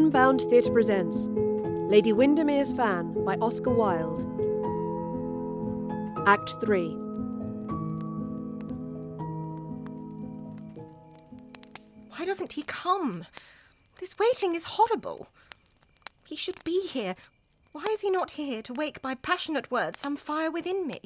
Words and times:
Unbound 0.00 0.40
Theatre 0.40 0.72
presents 0.72 1.28
Lady 1.90 2.10
Windermere's 2.14 2.72
Fan 2.72 3.22
by 3.22 3.34
Oscar 3.36 3.68
Wilde. 3.68 4.22
Act 6.26 6.56
3. 6.58 6.88
Why 12.08 12.24
doesn't 12.24 12.52
he 12.52 12.62
come? 12.62 13.26
This 13.98 14.18
waiting 14.18 14.54
is 14.54 14.64
horrible. 14.64 15.28
He 16.24 16.34
should 16.34 16.64
be 16.64 16.80
here. 16.86 17.14
Why 17.72 17.84
is 17.90 18.00
he 18.00 18.08
not 18.08 18.30
here 18.32 18.62
to 18.62 18.72
wake 18.72 19.02
by 19.02 19.14
passionate 19.14 19.70
words 19.70 20.00
some 20.00 20.16
fire 20.16 20.50
within 20.50 20.86
me? 20.86 21.00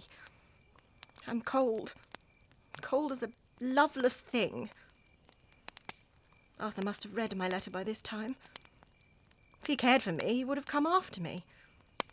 I'm 1.27 1.41
cold. 1.41 1.95
Cold 2.81 3.11
as 3.11 3.25
a 3.25 3.31
loveless 3.61 4.21
thing. 4.21 4.71
Arthur 6.61 6.83
must 6.83 7.03
have 7.03 7.17
read 7.17 7.37
my 7.37 7.49
letter 7.49 7.73
by 7.73 7.83
this 7.83 8.01
time. 8.01 8.37
If 9.65 9.69
he 9.69 9.77
cared 9.77 10.03
for 10.03 10.13
me, 10.13 10.35
he 10.35 10.45
would 10.45 10.59
have 10.59 10.67
come 10.67 10.87
after 10.87 11.23
me, 11.23 11.43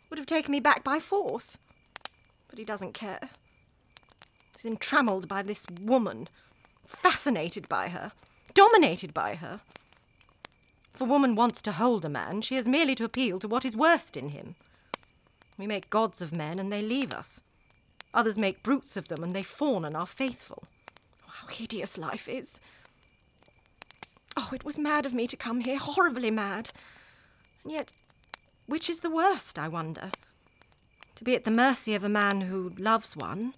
would 0.08 0.18
have 0.18 0.24
taken 0.24 0.52
me 0.52 0.58
back 0.58 0.82
by 0.82 0.98
force. 0.98 1.58
But 2.48 2.58
he 2.58 2.64
doesn't 2.64 2.94
care. 2.94 3.28
He's 4.52 4.64
entrammelled 4.64 5.28
by 5.28 5.42
this 5.42 5.66
woman, 5.82 6.28
fascinated 6.86 7.68
by 7.68 7.90
her, 7.90 8.12
dominated 8.54 9.12
by 9.12 9.34
her. 9.34 9.60
If 10.94 11.02
a 11.02 11.04
woman 11.04 11.34
wants 11.34 11.60
to 11.60 11.72
hold 11.72 12.06
a 12.06 12.08
man, 12.08 12.40
she 12.40 12.54
has 12.54 12.66
merely 12.66 12.94
to 12.94 13.04
appeal 13.04 13.38
to 13.40 13.48
what 13.48 13.66
is 13.66 13.76
worst 13.76 14.16
in 14.16 14.30
him. 14.30 14.54
We 15.58 15.66
make 15.66 15.90
gods 15.90 16.22
of 16.22 16.32
men 16.32 16.58
and 16.58 16.72
they 16.72 16.80
leave 16.80 17.12
us. 17.12 17.42
Others 18.14 18.38
make 18.38 18.62
brutes 18.62 18.96
of 18.96 19.08
them 19.08 19.22
and 19.22 19.34
they 19.34 19.42
fawn 19.42 19.84
and 19.84 19.94
are 19.94 20.06
faithful. 20.06 20.64
Oh, 21.26 21.32
how 21.32 21.48
hideous 21.48 21.98
life 21.98 22.30
is! 22.30 22.58
Oh, 24.38 24.52
it 24.54 24.64
was 24.64 24.78
mad 24.78 25.04
of 25.04 25.12
me 25.12 25.26
to 25.26 25.36
come 25.36 25.60
here, 25.60 25.76
horribly 25.76 26.30
mad. 26.30 26.70
Yet, 27.66 27.90
which 28.66 28.90
is 28.90 29.00
the 29.00 29.10
worst, 29.10 29.58
I 29.58 29.68
wonder? 29.68 30.10
To 31.16 31.24
be 31.24 31.34
at 31.34 31.44
the 31.44 31.50
mercy 31.50 31.94
of 31.94 32.02
a 32.02 32.08
man 32.08 32.42
who 32.42 32.72
loves 32.76 33.16
one, 33.16 33.54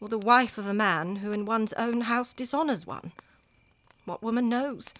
or 0.00 0.08
the 0.08 0.18
wife 0.18 0.58
of 0.58 0.66
a 0.66 0.74
man 0.74 1.16
who 1.16 1.32
in 1.32 1.44
one's 1.44 1.72
own 1.72 2.02
house 2.02 2.34
dishonours 2.34 2.86
one? 2.86 3.12
What 4.04 4.22
woman 4.22 4.48
knows? 4.48 4.94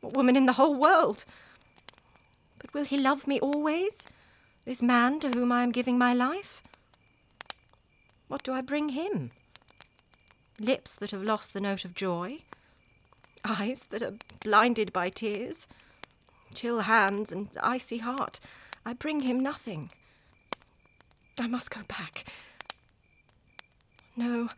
What 0.00 0.14
woman 0.14 0.36
in 0.36 0.46
the 0.46 0.54
whole 0.54 0.74
world? 0.74 1.24
But 2.58 2.74
will 2.74 2.84
he 2.84 2.98
love 2.98 3.26
me 3.26 3.40
always, 3.40 4.04
this 4.64 4.82
man 4.82 5.20
to 5.20 5.30
whom 5.30 5.50
I 5.50 5.62
am 5.62 5.72
giving 5.72 5.96
my 5.96 6.12
life? 6.12 6.62
What 8.28 8.42
do 8.42 8.52
I 8.52 8.60
bring 8.60 8.90
him? 8.90 9.30
Lips 10.58 10.96
that 10.96 11.10
have 11.10 11.22
lost 11.22 11.54
the 11.54 11.60
note 11.60 11.84
of 11.84 11.94
joy, 11.94 12.38
eyes 13.44 13.86
that 13.90 14.02
are 14.02 14.14
blinded 14.40 14.92
by 14.92 15.08
tears, 15.08 15.66
chill 16.54 16.80
hands 16.80 17.32
and 17.32 17.48
icy 17.62 17.98
heart. 17.98 18.40
I 18.84 18.92
bring 18.92 19.20
him 19.20 19.40
nothing. 19.40 19.90
I 21.38 21.46
must 21.46 21.70
go 21.70 21.80
back. 21.88 22.24
No, 24.16 24.48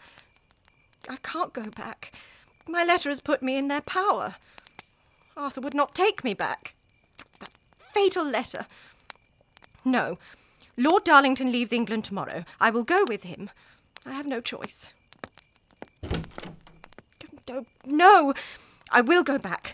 I 1.09 1.17
can't 1.17 1.53
go 1.53 1.71
back. 1.71 2.13
My 2.67 2.85
letter 2.85 3.09
has 3.09 3.21
put 3.21 3.43
me 3.43 3.57
in 3.57 3.69
their 3.69 3.81
power. 3.81 4.37
Arthur 5.37 5.61
would 5.61 5.75
not 5.75 5.95
take 5.95 6.25
me 6.25 6.35
back. 6.35 6.75
That 7.41 7.51
fatal 7.93 8.25
letter. 8.25 8.67
No, 9.85 10.19
Lord 10.77 11.05
Darlington 11.05 11.53
leaves 11.53 11.73
England 11.73 12.05
tomorrow. 12.05 12.45
I 12.61 12.71
will 12.71 12.85
go 12.85 13.05
with 13.07 13.25
him. 13.25 13.51
I 14.05 14.13
have 14.13 14.27
no 14.27 14.41
choice. 14.41 14.93
No, 17.49 17.67
no, 17.85 18.35
I 18.91 19.01
will 19.01 19.23
go 19.23 19.39
back. 19.39 19.74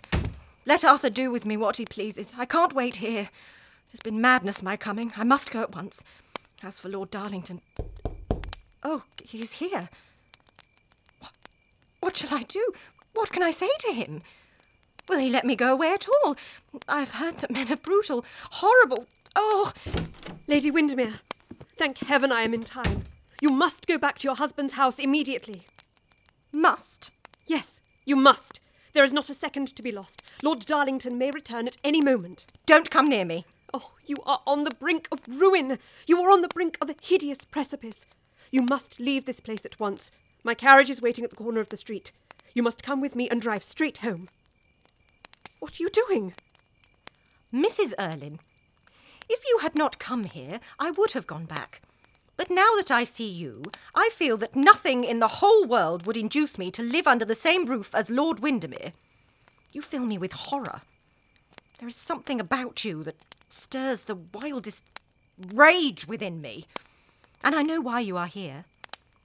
Let 0.71 0.85
Arthur 0.85 1.11
do 1.11 1.33
with 1.33 1.45
me 1.45 1.57
what 1.57 1.79
he 1.79 1.85
pleases. 1.85 2.37
I 2.39 2.45
can't 2.45 2.73
wait 2.73 2.95
here. 2.95 3.23
It 3.23 3.91
has 3.91 3.99
been 3.99 4.21
madness 4.21 4.63
my 4.63 4.77
coming. 4.77 5.13
I 5.17 5.25
must 5.25 5.51
go 5.51 5.63
at 5.63 5.75
once. 5.75 6.05
As 6.63 6.79
for 6.79 6.89
Lord 6.89 7.11
Darlington. 7.11 7.61
Oh, 8.85 9.03
he's 9.25 9.55
here. 9.55 9.89
What, 11.19 11.33
what 11.99 12.17
shall 12.17 12.39
I 12.39 12.45
do? 12.45 12.73
What 13.15 13.33
can 13.33 13.43
I 13.43 13.51
say 13.51 13.69
to 13.81 13.93
him? 13.93 14.23
Will 15.09 15.19
he 15.19 15.29
let 15.29 15.45
me 15.45 15.57
go 15.57 15.73
away 15.73 15.93
at 15.93 16.07
all? 16.23 16.37
I've 16.87 17.15
heard 17.15 17.39
that 17.39 17.51
men 17.51 17.73
are 17.73 17.77
brutal, 17.77 18.25
horrible. 18.53 19.07
Oh! 19.35 19.73
Lady 20.47 20.71
Windermere, 20.71 21.15
thank 21.79 21.99
heaven 21.99 22.31
I 22.31 22.43
am 22.43 22.55
in 22.55 22.63
time. 22.63 23.07
You 23.41 23.49
must 23.49 23.89
go 23.89 23.99
back 23.99 24.19
to 24.19 24.29
your 24.29 24.37
husband's 24.37 24.75
house 24.75 25.01
immediately. 25.01 25.63
Must? 26.53 27.11
Yes, 27.45 27.83
you 28.05 28.15
must. 28.15 28.61
There 28.93 29.05
is 29.05 29.13
not 29.13 29.31
a 29.31 29.35
second 29.35 29.75
to 29.77 29.83
be 29.83 29.93
lost. 29.93 30.23
Lord 30.43 30.67
Darlington 30.67 31.19
may 31.19 31.31
return 31.31 31.67
at 31.67 31.77
any 31.85 32.01
moment. 32.01 32.47
Don't 32.67 32.91
come 32.91 33.09
near 33.09 33.25
me. 33.25 33.45
Oh, 33.73 33.93
you 34.05 34.17
are 34.27 34.41
on 34.47 34.65
the 34.65 34.75
brink 34.75 35.09
of 35.13 35.21
ruin. 35.29 35.79
You 36.07 36.21
are 36.23 36.31
on 36.31 36.43
the 36.43 36.49
brink 36.49 36.77
of 36.81 36.91
a 36.91 36.97
hideous 37.01 37.45
precipice. 37.45 38.07
You 38.51 38.63
must 38.63 38.99
leave 38.99 39.27
this 39.27 39.41
place 39.41 39.65
at 39.65 39.79
once. 39.79 40.11
My 40.43 40.55
carriage 40.55 40.91
is 40.91 41.03
waiting 41.03 41.25
at 41.25 41.31
the 41.31 41.37
corner 41.37 41.61
of 41.61 41.69
the 41.69 41.77
street. 41.77 42.13
You 42.55 42.63
must 42.63 42.83
come 42.83 43.01
with 43.01 43.15
me 43.15 43.29
and 43.29 43.41
drive 43.41 43.63
straight 43.63 43.99
home. 43.99 44.29
What 45.61 45.79
are 45.79 45.83
you 45.83 45.91
doing? 45.91 46.35
Mrs. 47.53 47.95
Erlynne, 47.97 48.39
if 49.29 49.45
you 49.47 49.59
had 49.59 49.77
not 49.77 50.01
come 50.01 50.25
here, 50.25 50.59
I 50.79 50.91
would 50.91 51.13
have 51.13 51.27
gone 51.27 51.45
back. 51.45 51.83
But 52.41 52.49
now 52.49 52.71
that 52.77 52.91
I 52.91 53.05
see 53.05 53.29
you, 53.29 53.65
I 53.95 54.09
feel 54.15 54.39
that 54.39 54.57
nothing 54.57 55.05
in 55.05 55.19
the 55.19 55.29
whole 55.29 55.67
world 55.67 56.07
would 56.07 56.17
induce 56.17 56.57
me 56.57 56.71
to 56.71 56.83
live 56.83 57.07
under 57.07 57.27
the 57.27 57.35
same 57.35 57.67
roof 57.67 57.95
as 57.95 58.09
Lord 58.09 58.41
Windermere. 58.41 58.95
You 59.75 59.83
fill 59.83 60.07
me 60.07 60.17
with 60.17 60.33
horror. 60.33 60.81
There 61.79 61.89
is 61.89 61.97
something 61.97 62.41
about 62.41 62.83
you 62.83 63.05
that 63.05 63.21
stirs 63.51 64.05
the 64.05 64.15
wildest 64.15 64.85
rage 65.53 66.09
within 66.09 66.41
me. 66.41 66.65
And 67.45 67.55
I 67.55 67.61
know 67.61 67.83
why 67.83 68.01
you 68.01 68.17
are 68.17 68.27
here. 68.27 68.65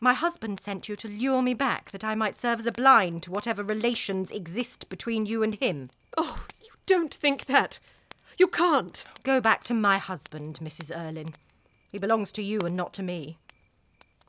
My 0.02 0.14
husband 0.14 0.60
sent 0.60 0.90
you 0.90 0.98
to 0.98 1.08
lure 1.08 1.42
me 1.42 1.54
back 1.54 1.92
that 1.92 2.04
I 2.04 2.16
might 2.16 2.36
serve 2.36 2.60
as 2.60 2.68
a 2.68 2.72
blind 2.74 3.24
to 3.24 3.32
whatever 3.32 3.64
relations 3.64 4.30
exist 4.30 4.90
between 4.90 5.26
you 5.26 5.42
and 5.42 5.56
him. 5.56 5.90
Oh, 6.18 6.46
you 6.62 6.72
don't 6.86 7.14
think 7.14 7.46
that. 7.46 7.80
You 8.38 8.48
can't. 8.48 9.06
Go 9.24 9.40
back 9.40 9.64
to 9.64 9.74
my 9.74 10.00
husband, 10.00 10.60
Mrs. 10.62 10.92
Erlynne. 10.94 11.34
He 11.96 12.00
belongs 12.00 12.34
to 12.34 12.44
you 12.44 12.60
and 12.60 12.76
not 12.76 12.92
to 12.96 13.04
me. 13.04 13.38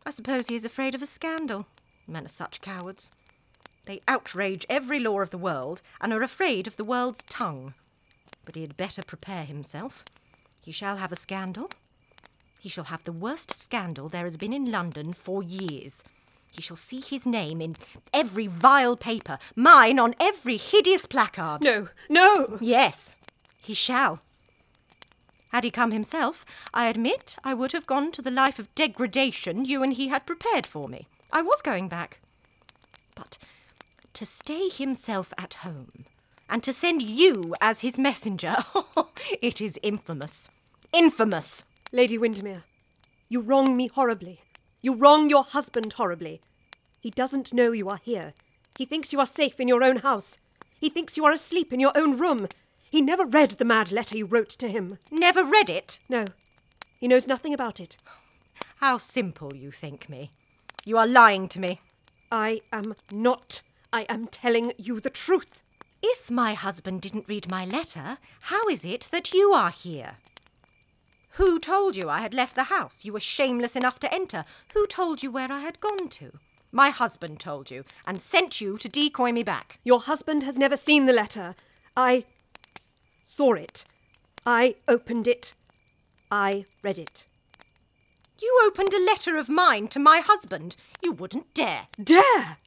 I 0.07 0.11
suppose 0.11 0.47
he 0.47 0.55
is 0.55 0.65
afraid 0.65 0.95
of 0.95 1.03
a 1.03 1.07
scandal. 1.07 1.67
Men 2.07 2.27
are 2.27 2.29
such 2.29 2.61
cowards. 2.61 3.11
They 3.87 4.03
outrage 4.07 4.65
every 4.69 5.01
law 5.01 5.19
of 5.19 5.31
the 5.31 5.37
world 5.37 5.83
and 6.01 6.13
are 6.13 6.23
afraid 6.23 6.69
of 6.69 6.77
the 6.77 6.85
world's 6.85 7.25
tongue. 7.29 7.75
But 8.45 8.55
he 8.55 8.61
had 8.61 8.77
better 8.77 9.03
prepare 9.03 9.43
himself. 9.43 10.05
He 10.63 10.71
shall 10.71 10.99
have 10.99 11.11
a 11.11 11.17
scandal. 11.17 11.69
He 12.61 12.69
shall 12.69 12.85
have 12.85 13.03
the 13.03 13.11
worst 13.11 13.51
scandal 13.51 14.09
there 14.09 14.23
has 14.23 14.37
been 14.37 14.53
in 14.53 14.71
London 14.71 15.13
for 15.13 15.43
years. 15.43 16.05
He 16.53 16.63
shall 16.63 16.77
see 16.77 17.01
his 17.01 17.27
name 17.27 17.61
in 17.61 17.75
every 18.15 18.47
vile 18.47 18.97
paper, 18.97 19.39
mine 19.57 19.99
on 19.99 20.15
every 20.21 20.57
hideous 20.57 21.05
placard. 21.05 21.65
No, 21.65 21.89
no! 22.09 22.59
Yes, 22.61 23.17
he 23.59 23.75
shall. 23.75 24.21
Had 25.57 25.65
he 25.65 25.71
come 25.71 25.91
himself, 25.91 26.45
I 26.75 26.85
admit 26.89 27.39
I 27.43 27.55
would 27.55 27.73
have 27.73 27.87
gone 27.87 28.13
to 28.13 28.21
the 28.21 28.31
life 28.31 28.59
of 28.59 28.75
degradation 28.75 29.65
you 29.65 29.83
and 29.83 29.95
he 29.95 30.09
had 30.09 30.27
prepared 30.27 30.67
for 30.67 30.87
me. 30.87 31.09
I 31.33 31.41
was 31.41 31.63
going 31.63 31.89
back. 31.89 32.21
But 33.15 33.39
to 34.13 34.27
stay 34.27 34.69
himself 34.69 35.33
at 35.39 35.55
home, 35.65 36.05
and 36.51 36.63
to 36.63 36.75
send 36.75 37.01
you 37.01 37.55
as 37.59 37.81
his 37.81 37.99
messenger, 37.99 38.57
it 39.41 39.63
is 39.63 39.81
infamous. 39.83 40.51
Infamous! 40.93 41.63
Lady 41.91 42.19
Windermere, 42.19 42.65
you 43.31 43.41
wrong 43.41 43.79
me 43.79 43.89
horribly. 43.89 44.43
You 44.83 44.95
wrong 44.95 45.31
your 45.31 45.45
husband 45.45 45.95
horribly. 45.95 46.43
He 47.01 47.09
doesn't 47.09 47.55
know 47.55 47.73
you 47.73 47.89
are 47.89 48.01
here. 48.03 48.35
He 48.77 48.85
thinks 48.85 49.11
you 49.11 49.21
are 49.21 49.27
safe 49.27 49.59
in 49.59 49.69
your 49.69 49.83
own 49.83 49.97
house. 49.97 50.37
He 50.79 50.91
thinks 50.91 51.17
you 51.17 51.25
are 51.25 51.33
asleep 51.33 51.73
in 51.73 51.81
your 51.81 51.97
own 51.97 52.19
room. 52.19 52.47
He 52.97 53.03
never 53.03 53.27
read 53.27 53.51
the 53.51 53.67
mad 53.67 53.93
letter 53.93 54.17
you 54.17 54.25
wrote 54.25 54.49
to 54.49 54.69
him. 54.69 54.97
Never 55.11 55.45
read 55.45 55.69
it? 55.69 55.99
No. 56.09 56.25
He 56.97 57.07
knows 57.07 57.27
nothing 57.27 57.53
about 57.53 57.79
it. 57.79 57.99
How 58.77 58.97
simple 58.97 59.55
you 59.55 59.71
think 59.71 60.09
me. 60.09 60.31
You 60.87 60.97
are 60.97 61.07
lying 61.07 61.47
to 61.51 61.61
me. 61.61 61.83
I 62.33 62.63
am 62.73 62.95
not. 63.13 63.61
I 63.93 64.07
am 64.09 64.29
telling 64.29 64.73
you 64.79 64.99
the 64.99 65.11
truth. 65.11 65.63
If 66.03 66.31
my 66.31 66.55
husband 66.55 67.03
didn't 67.03 67.29
read 67.29 67.51
my 67.51 67.67
letter, 67.67 68.17
how 68.41 68.67
is 68.67 68.83
it 68.83 69.11
that 69.13 69.35
you 69.35 69.53
are 69.53 69.69
here? 69.69 70.13
Who 71.33 71.59
told 71.59 71.97
you 71.97 72.09
I 72.09 72.21
had 72.21 72.33
left 72.33 72.55
the 72.55 72.73
house? 72.73 73.05
You 73.05 73.13
were 73.13 73.21
shameless 73.21 73.77
enough 73.77 74.01
to 74.01 74.15
enter. 74.15 74.47
Who 74.73 74.87
told 74.87 75.23
you 75.23 75.31
where 75.31 75.53
I 75.53 75.61
had 75.61 75.81
gone 75.81 76.09
to? 76.09 76.39
My 76.73 76.89
husband 76.89 77.41
told 77.41 77.71
you, 77.71 77.85
and 78.07 78.23
sent 78.23 78.63
you 78.63 78.79
to 78.79 78.89
decoy 78.89 79.33
me 79.33 79.43
back. 79.43 79.81
Your 79.85 80.01
husband 80.01 80.45
has 80.45 80.57
never 80.57 80.79
seen 80.79 81.05
the 81.05 81.13
letter. 81.13 81.55
I 81.95 82.25
saw 83.27 83.55
it. 83.55 83.85
I 84.47 84.77
opened 84.87 85.27
it. 85.27 85.55
I 86.31 86.65
read 86.83 86.97
it. 86.97 87.27
You 88.41 88.63
opened 88.65 88.95
a 88.95 89.05
letter 89.05 89.37
of 89.37 89.49
mine 89.49 89.89
to 89.89 89.99
my 89.99 90.21
husband. 90.21 90.77
You 91.03 91.11
wouldn't 91.11 91.53
dare. 91.53 91.89
Dare! 92.03 92.59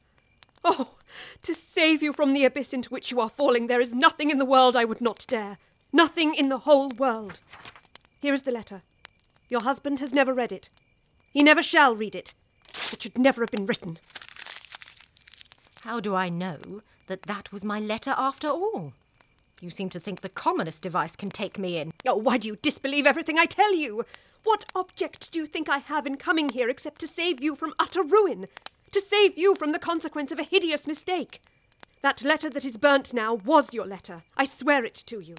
Oh, 0.65 0.95
to 1.43 1.55
save 1.55 2.03
you 2.03 2.11
from 2.11 2.33
the 2.33 2.43
abyss 2.43 2.73
into 2.73 2.89
which 2.89 3.09
you 3.09 3.21
are 3.21 3.29
falling, 3.29 3.67
there 3.67 3.79
is 3.79 3.93
nothing 3.93 4.29
in 4.29 4.37
the 4.37 4.45
world 4.45 4.75
I 4.75 4.83
would 4.83 4.99
not 4.99 5.25
dare. 5.29 5.59
Nothing 5.93 6.33
in 6.33 6.49
the 6.49 6.59
whole 6.59 6.89
world. 6.89 7.39
Here 8.19 8.33
is 8.33 8.41
the 8.41 8.51
letter. 8.51 8.81
Your 9.47 9.61
husband 9.61 10.01
has 10.01 10.13
never 10.13 10.33
read 10.33 10.51
it. 10.51 10.69
He 11.31 11.41
never 11.41 11.63
shall 11.63 11.95
read 11.95 12.15
it. 12.15 12.33
It 12.91 13.01
should 13.01 13.17
never 13.17 13.41
have 13.41 13.51
been 13.51 13.65
written. 13.65 13.97
How 15.83 16.01
do 16.01 16.15
I 16.15 16.27
know 16.27 16.81
that 17.07 17.23
that 17.23 17.53
was 17.53 17.63
my 17.63 17.79
letter 17.79 18.13
after 18.17 18.49
all? 18.49 18.91
You 19.61 19.69
seem 19.69 19.89
to 19.89 19.99
think 19.99 20.21
the 20.21 20.29
commonest 20.29 20.81
device 20.81 21.15
can 21.15 21.29
take 21.29 21.59
me 21.59 21.77
in. 21.77 21.91
Oh, 22.07 22.15
why 22.15 22.37
do 22.37 22.47
you 22.47 22.55
disbelieve 22.55 23.05
everything 23.05 23.37
I 23.37 23.45
tell 23.45 23.75
you? 23.75 24.05
What 24.43 24.65
object 24.73 25.31
do 25.31 25.39
you 25.39 25.45
think 25.45 25.67
I 25.67 25.79
have 25.79 26.07
in 26.07 26.15
coming 26.15 26.49
here 26.49 26.69
except 26.69 27.01
to 27.01 27.07
save 27.07 27.41
you 27.41 27.55
from 27.55 27.73
utter 27.77 28.01
ruin? 28.01 28.47
To 28.91 29.01
save 29.01 29.37
you 29.37 29.55
from 29.55 29.71
the 29.73 29.79
consequence 29.79 30.31
of 30.31 30.39
a 30.39 30.43
hideous 30.43 30.87
mistake? 30.87 31.41
That 32.01 32.23
letter 32.23 32.49
that 32.49 32.63
is 32.63 32.77
burnt 32.77 33.13
now 33.13 33.33
was 33.33 33.73
your 33.73 33.85
letter. 33.85 34.23
I 34.37 34.45
swear 34.45 34.85
it 34.85 34.95
to 35.07 35.19
you. 35.19 35.35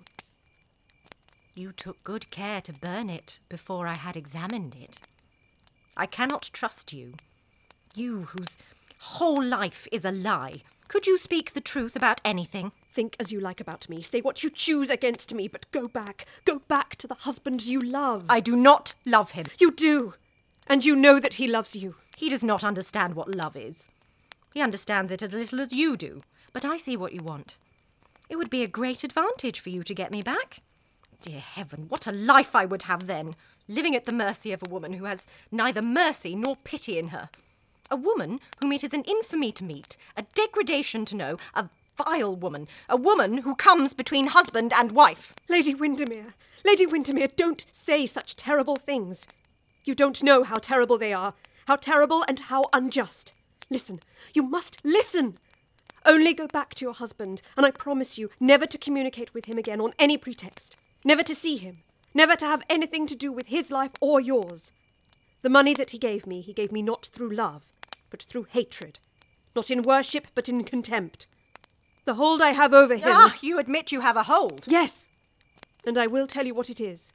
You 1.55 1.73
took 1.73 2.05
good 2.05 2.31
care 2.31 2.61
to 2.61 2.73
burn 2.73 3.09
it 3.09 3.41
before 3.49 3.87
I 3.87 3.95
had 3.95 4.17
examined 4.17 4.77
it. 4.79 4.99
I 5.97 6.07
cannot 6.07 6.51
trust 6.53 6.93
you. 6.93 7.15
You 7.95 8.23
whose 8.25 8.59
whole 8.99 9.43
life 9.43 9.89
is 9.91 10.05
a 10.05 10.13
lie. 10.13 10.63
Could 10.89 11.07
you 11.07 11.17
speak 11.17 11.53
the 11.53 11.61
truth 11.61 11.97
about 11.97 12.21
anything? 12.25 12.73
Think 12.93 13.17
as 13.21 13.31
you 13.31 13.41
like 13.41 13.61
about 13.61 13.89
me. 13.89 14.03
Say 14.03 14.21
what 14.21 14.43
you 14.43 14.51
choose 14.51 14.91
against 14.91 15.33
me, 15.33 15.47
but 15.47 15.71
go 15.71 15.87
back. 15.87 16.27
Go 16.45 16.61
back 16.61 16.97
to 16.97 17.07
the 17.07 17.15
husband 17.15 17.65
you 17.65 17.81
love. 17.81 18.27
I 18.29 18.41
do 18.41 18.57
not 18.57 18.95
love 19.07 19.33
him. 19.33 19.47
You 19.59 19.71
do. 19.71 20.15
And 20.67 20.85
you 20.85 20.97
know 20.97 21.21
that 21.21 21.35
he 21.35 21.47
loves 21.47 21.77
you. 21.77 21.97
He 22.17 22.29
does 22.29 22.45
not 22.45 22.65
understand 22.65 23.15
what 23.15 23.35
love 23.35 23.57
is. 23.57 23.89
He 24.53 24.61
understands 24.61 25.13
it 25.13 25.23
as 25.23 25.33
little 25.33 25.61
as 25.61 25.73
you 25.73 25.97
do. 25.97 26.23
But 26.53 26.65
I 26.65 26.77
see 26.79 26.97
what 26.97 27.13
you 27.13 27.23
want. 27.23 27.57
It 28.29 28.37
would 28.37 28.51
be 28.51 28.63
a 28.63 28.69
great 28.69 29.05
advantage 29.05 29.61
for 29.61 29.71
you 29.71 29.83
to 29.85 29.95
get 29.95 30.11
me 30.11 30.23
back. 30.23 30.61
Dear 31.23 31.41
heaven, 31.41 31.87
what 31.89 32.07
a 32.07 32.13
life 32.13 32.55
I 32.57 32.65
would 32.65 32.83
have 32.83 33.07
then, 33.07 33.37
living 33.69 33.95
at 33.95 34.05
the 34.05 34.13
mercy 34.13 34.53
of 34.53 34.63
a 34.63 34.71
woman 34.71 34.95
who 34.95 35.05
has 35.05 35.29
neither 35.53 35.83
mercy 35.83 36.35
nor 36.35 36.57
pity 36.57 36.99
in 36.99 37.09
her. 37.09 37.31
A 37.91 37.97
woman 37.97 38.41
whom 38.61 38.73
it 38.73 38.85
is 38.85 38.95
an 38.95 39.03
infamy 39.03 39.53
to 39.53 39.65
meet, 39.65 39.97
a 40.17 40.23
degradation 40.35 41.05
to 41.07 41.17
know, 41.17 41.37
a 41.55 41.69
vile 42.05 42.35
woman, 42.35 42.69
a 42.89 42.97
woman 42.97 43.39
who 43.39 43.55
comes 43.55 43.95
between 43.95 44.29
husband 44.29 44.73
and 44.73 44.93
wife. 44.93 45.35
Lady 45.49 45.75
Windermere, 45.75 46.35
Lady 46.65 46.87
Windermere, 46.87 47.29
don't 47.37 47.67
say 47.73 48.07
such 48.07 48.37
terrible 48.37 48.77
things. 48.77 49.27
You 49.85 49.95
don't 49.95 50.23
know 50.23 50.43
how 50.45 50.59
terrible 50.59 50.99
they 50.99 51.13
are, 51.13 51.35
how 51.67 51.77
terrible 51.77 52.25
and 52.29 52.39
how 52.41 52.67
unjust. 52.73 53.33
Listen, 53.71 54.01
you 54.35 54.43
must 54.43 54.79
listen. 54.85 55.39
Only 56.05 56.33
go 56.33 56.47
back 56.47 56.75
to 56.75 56.85
your 56.85 56.95
husband, 56.95 57.43
and 57.57 57.67
I 57.67 57.71
promise 57.71 58.19
you 58.19 58.31
never 58.41 58.67
to 58.67 58.79
communicate 58.79 59.35
with 59.35 59.45
him 59.45 59.59
again 59.59 59.81
on 59.81 59.95
any 59.99 60.17
pretext, 60.17 60.77
never 61.05 61.23
to 61.23 61.35
see 61.35 61.57
him, 61.57 61.79
never 62.15 62.37
to 62.37 62.47
have 62.47 62.63
anything 62.69 63.07
to 63.07 63.15
do 63.15 63.31
with 63.31 63.47
his 63.47 63.71
life 63.71 63.93
or 64.01 64.21
yours. 64.21 64.73
The 65.43 65.49
money 65.49 65.75
that 65.75 65.91
he 65.91 65.99
gave 65.99 66.27
me, 66.27 66.41
he 66.41 66.53
gave 66.53 66.73
me 66.73 66.83
not 66.83 67.07
through 67.07 67.31
love, 67.35 67.63
but 68.11 68.23
through 68.23 68.47
hatred, 68.51 68.99
not 69.55 69.71
in 69.71 69.83
worship, 69.83 70.27
but 70.35 70.49
in 70.49 70.65
contempt. 70.65 71.27
The 72.11 72.15
hold 72.15 72.43
I 72.43 72.51
have 72.51 72.75
over 72.75 72.97
him. 72.97 73.05
Ah, 73.07 73.37
you 73.41 73.61
admit 73.61 73.93
you 73.93 74.01
have 74.01 74.17
a 74.17 74.25
hold. 74.25 74.65
Yes, 74.67 75.07
and 75.87 75.97
I 75.97 76.09
will 76.09 76.27
tell 76.27 76.45
you 76.45 76.53
what 76.53 76.69
it 76.69 76.81
is. 76.81 77.13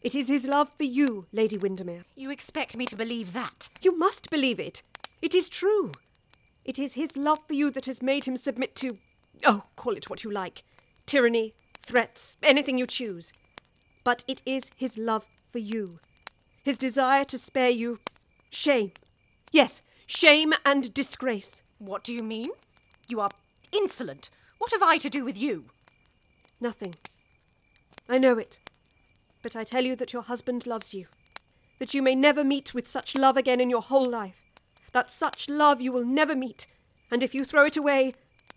It 0.00 0.14
is 0.14 0.28
his 0.28 0.46
love 0.46 0.70
for 0.74 0.84
you, 0.84 1.26
Lady 1.32 1.58
Windermere. 1.58 2.06
You 2.14 2.30
expect 2.30 2.78
me 2.78 2.86
to 2.86 2.96
believe 2.96 3.34
that? 3.34 3.68
You 3.82 3.94
must 3.98 4.30
believe 4.30 4.58
it. 4.58 4.82
It 5.20 5.34
is 5.34 5.50
true. 5.50 5.92
It 6.64 6.78
is 6.78 6.94
his 6.94 7.14
love 7.14 7.40
for 7.46 7.52
you 7.52 7.70
that 7.72 7.84
has 7.84 8.00
made 8.00 8.24
him 8.24 8.38
submit 8.38 8.74
to. 8.76 8.96
Oh, 9.44 9.64
call 9.76 9.92
it 9.92 10.08
what 10.08 10.24
you 10.24 10.30
like 10.30 10.64
tyranny, 11.04 11.52
threats, 11.82 12.38
anything 12.42 12.78
you 12.78 12.86
choose. 12.86 13.34
But 14.02 14.24
it 14.26 14.40
is 14.46 14.70
his 14.74 14.96
love 14.96 15.26
for 15.52 15.58
you. 15.58 16.00
His 16.62 16.78
desire 16.78 17.26
to 17.26 17.36
spare 17.36 17.68
you 17.68 18.00
shame. 18.48 18.92
Yes, 19.52 19.82
shame 20.06 20.54
and 20.64 20.94
disgrace. 20.94 21.62
What 21.78 22.02
do 22.02 22.14
you 22.14 22.22
mean? 22.22 22.52
You 23.08 23.20
are 23.20 23.30
insolent. 23.76 24.30
What 24.58 24.72
have 24.72 24.82
I 24.82 24.98
to 24.98 25.10
do 25.10 25.24
with 25.24 25.36
you? 25.38 25.66
Nothing. 26.60 26.94
I 28.08 28.18
know 28.18 28.38
it. 28.38 28.60
But 29.42 29.54
I 29.54 29.64
tell 29.64 29.84
you 29.84 29.94
that 29.96 30.12
your 30.12 30.22
husband 30.22 30.66
loves 30.66 30.94
you. 30.94 31.06
That 31.78 31.94
you 31.94 32.02
may 32.02 32.14
never 32.14 32.42
meet 32.42 32.72
with 32.72 32.88
such 32.88 33.14
love 33.14 33.36
again 33.36 33.60
in 33.60 33.70
your 33.70 33.82
whole 33.82 34.08
life. 34.08 34.42
That 34.92 35.10
such 35.10 35.48
love 35.48 35.80
you 35.80 35.92
will 35.92 36.04
never 36.04 36.34
meet. 36.34 36.66
And 37.10 37.22
if 37.22 37.34
you 37.34 37.44
throw 37.44 37.66
it 37.66 37.76
away, 37.76 38.14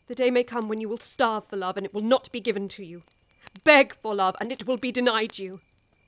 the 0.07 0.16
day 0.16 0.31
may 0.31 0.44
come 0.44 0.68
when 0.68 0.81
you 0.81 0.89
will 0.89 0.98
starve 0.98 1.45
for 1.45 1.57
love 1.57 1.77
and 1.77 1.86
it 1.86 1.94
will 1.94 2.01
not 2.01 2.31
be 2.31 2.39
given 2.39 2.68
to 2.69 2.86
you. 2.86 3.04
Beg 3.63 3.95
for 3.95 4.15
love 4.15 4.36
and 4.39 4.51
it 4.51 4.65
will 4.65 4.77
be 4.77 4.92
denied 4.92 5.38
you. 5.38 5.60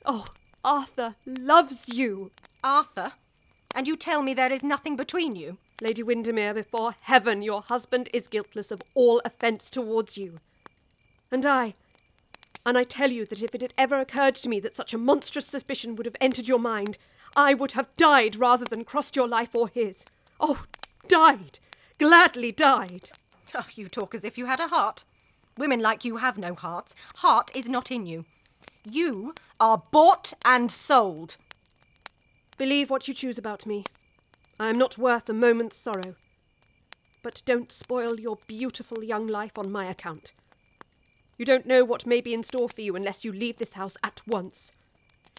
Oh, 0.06 0.26
Arthur 0.64 1.16
loves 1.26 1.90
you. 1.90 2.32
Arthur? 2.64 3.14
And 3.76 3.88
you 3.88 3.96
tell 3.96 4.24
me 4.24 4.34
there 4.34 4.52
is 4.52 4.64
nothing 4.64 4.96
between 4.96 5.36
you? 5.36 5.58
Lady 5.82 6.04
Windermere, 6.04 6.54
before 6.54 6.94
heaven, 7.02 7.42
your 7.42 7.64
husband 7.64 8.08
is 8.14 8.28
guiltless 8.28 8.70
of 8.70 8.84
all 8.94 9.20
offence 9.26 9.68
towards 9.68 10.16
you. 10.16 10.40
And 11.32 11.44
I, 11.44 11.74
and 12.64 12.78
I 12.78 12.84
tell 12.84 13.10
you 13.12 13.26
that 13.26 13.42
if 13.42 13.56
it 13.56 13.64
had 13.64 13.74
ever 13.80 14.00
occurred 14.00 14.36
to 14.36 14.50
me 14.50 14.60
that 14.60 14.76
such 14.76 14.94
a 14.94 15.00
monstrous 15.00 15.48
suspicion 15.48 15.96
would 15.96 16.06
have 16.06 16.16
entered 16.22 16.48
your 16.48 16.60
mind, 16.60 17.00
I 17.36 17.56
would 17.56 17.72
have 17.72 17.96
died 17.98 18.36
rather 18.36 18.64
than 18.64 18.86
crossed 18.86 19.16
your 19.16 19.28
life 19.28 19.56
or 19.56 19.70
his. 19.70 20.06
Oh, 20.40 20.66
died! 21.08 21.58
Gladly 21.98 22.52
died! 22.52 23.10
Oh, 23.56 23.66
you 23.74 23.90
talk 23.90 24.14
as 24.14 24.24
if 24.24 24.38
you 24.38 24.46
had 24.46 24.60
a 24.60 24.68
heart. 24.68 25.04
Women 25.58 25.80
like 25.80 26.06
you 26.06 26.18
have 26.18 26.38
no 26.38 26.54
hearts. 26.54 26.94
Heart 27.16 27.50
is 27.56 27.68
not 27.68 27.90
in 27.90 28.06
you. 28.06 28.26
You 28.88 29.34
are 29.60 29.82
bought 29.90 30.34
and 30.46 30.72
sold. 30.72 31.38
Believe 32.60 32.92
what 32.92 33.08
you 33.08 33.16
choose 33.16 33.40
about 33.40 33.66
me. 33.66 33.86
I 34.62 34.70
am 34.70 34.78
not 34.78 34.96
worth 34.96 35.28
a 35.28 35.34
moment's 35.34 35.76
sorrow. 35.76 36.14
But 37.24 37.42
don't 37.48 37.72
spoil 37.72 38.20
your 38.20 38.38
beautiful 38.46 39.04
young 39.04 39.26
life 39.26 39.58
on 39.58 39.72
my 39.72 39.86
account. 39.86 40.34
You 41.36 41.46
don't 41.46 41.66
know 41.66 41.84
what 41.84 42.06
may 42.06 42.22
be 42.22 42.36
in 42.36 42.44
store 42.44 42.70
for 42.70 42.82
you 42.82 42.96
unless 42.96 43.26
you 43.26 43.34
leave 43.34 43.58
this 43.58 43.74
house 43.74 43.98
at 44.04 44.22
once. 44.28 44.72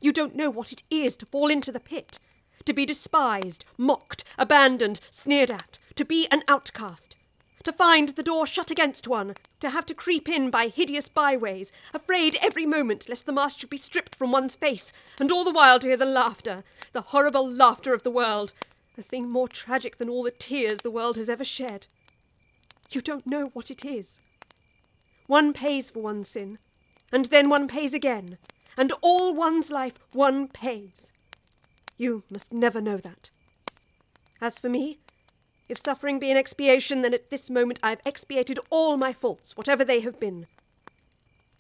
You 0.01 0.13
don't 0.13 0.35
know 0.35 0.51
what 0.51 0.73
it 0.73 0.83
is 0.91 1.15
to 1.19 1.27
fall 1.27 1.51
into 1.51 1.71
the 1.71 1.79
pit, 1.79 2.19
to 2.65 2.73
be 2.73 2.85
despised, 2.85 3.65
mocked, 3.79 4.25
abandoned, 4.37 5.01
sneered 5.09 5.53
at, 5.53 5.79
to 5.95 6.05
be 6.05 6.27
an 6.33 6.43
outcast, 6.49 7.15
to 7.63 7.73
find 7.73 8.09
the 8.09 8.25
door 8.25 8.45
shut 8.45 8.73
against 8.73 9.07
one, 9.07 9.37
to 9.61 9.71
have 9.71 9.87
to 9.87 9.95
creep 9.95 10.29
in 10.29 10.51
by 10.51 10.67
hideous 10.67 11.09
byways, 11.09 11.71
afraid 11.95 12.37
every 12.43 12.67
moment 12.67 13.09
lest 13.09 13.25
the 13.27 13.33
mask 13.33 13.61
should 13.61 13.71
be 13.71 13.77
stripped 13.77 14.17
from 14.17 14.33
one's 14.33 14.57
face, 14.57 14.93
and 15.21 15.31
all 15.31 15.45
the 15.45 15.53
while 15.53 15.79
to 15.79 15.87
hear 15.87 15.97
the 15.97 16.05
laughter, 16.05 16.65
the 16.93 17.03
horrible 17.03 17.49
laughter 17.49 17.95
of 17.95 18.03
the 18.03 18.11
world, 18.11 18.53
a 18.97 19.03
thing 19.03 19.29
more 19.29 19.49
tragic 19.49 19.99
than 19.99 20.09
all 20.09 20.23
the 20.23 20.31
tears 20.31 20.81
the 20.81 20.91
world 20.91 21.17
has 21.17 21.29
ever 21.29 21.45
shed. 21.45 21.87
You 22.91 23.01
don't 23.01 23.27
know 23.27 23.47
what 23.55 23.71
it 23.71 23.85
is. 23.85 24.21
One 25.27 25.53
pays 25.53 25.91
for 25.91 26.03
one 26.03 26.25
sin, 26.25 26.59
and 27.11 27.27
then 27.27 27.49
one 27.49 27.69
pays 27.69 27.95
again, 27.95 28.39
and 28.77 28.93
all 29.01 29.35
one's 29.35 29.71
life 29.71 29.99
one 30.13 30.49
pays. 30.49 31.13
You 31.97 32.25
must 32.31 32.53
never 32.53 32.81
know 32.81 32.99
that. 32.99 33.31
As 34.41 34.59
for 34.59 34.69
me, 34.69 34.99
if 35.69 35.79
suffering 35.79 36.19
be 36.19 36.31
an 36.31 36.37
expiation, 36.37 37.03
then 37.03 37.15
at 37.15 37.31
this 37.31 37.49
moment 37.49 37.79
I 37.83 37.91
have 37.91 38.03
expiated 38.05 38.59
all 38.69 38.97
my 38.97 39.13
faults, 39.13 39.57
whatever 39.57 39.85
they 39.85 40.01
have 40.01 40.21
been. 40.21 40.47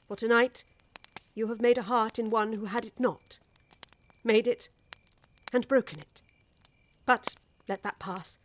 For 0.06 0.16
tonight, 0.16 0.64
you 1.34 1.46
have 1.48 1.62
made 1.62 1.78
a 1.78 1.82
heart 1.84 2.18
in 2.18 2.28
one 2.28 2.52
who 2.54 2.66
had 2.66 2.84
it 2.84 2.98
not, 2.98 3.38
made 4.22 4.46
it, 4.46 4.68
and 5.52 5.66
broken 5.68 5.98
it. 6.00 6.22
But 7.06 7.36
let 7.68 7.82
that 7.82 7.98
pass. 7.98 8.38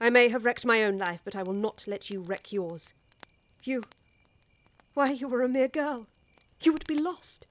I 0.00 0.10
may 0.10 0.28
have 0.28 0.44
wrecked 0.44 0.66
my 0.66 0.82
own 0.82 0.98
life, 0.98 1.20
but 1.24 1.36
I 1.36 1.42
will 1.42 1.54
not 1.54 1.84
let 1.86 2.10
you 2.10 2.20
wreck 2.20 2.52
yours. 2.52 2.92
You. 3.62 3.84
Why, 4.94 5.10
you 5.10 5.28
were 5.28 5.42
a 5.42 5.48
mere 5.48 5.68
girl. 5.68 6.06
You 6.62 6.72
would 6.72 6.86
be 6.86 6.98
lost. 6.98 7.46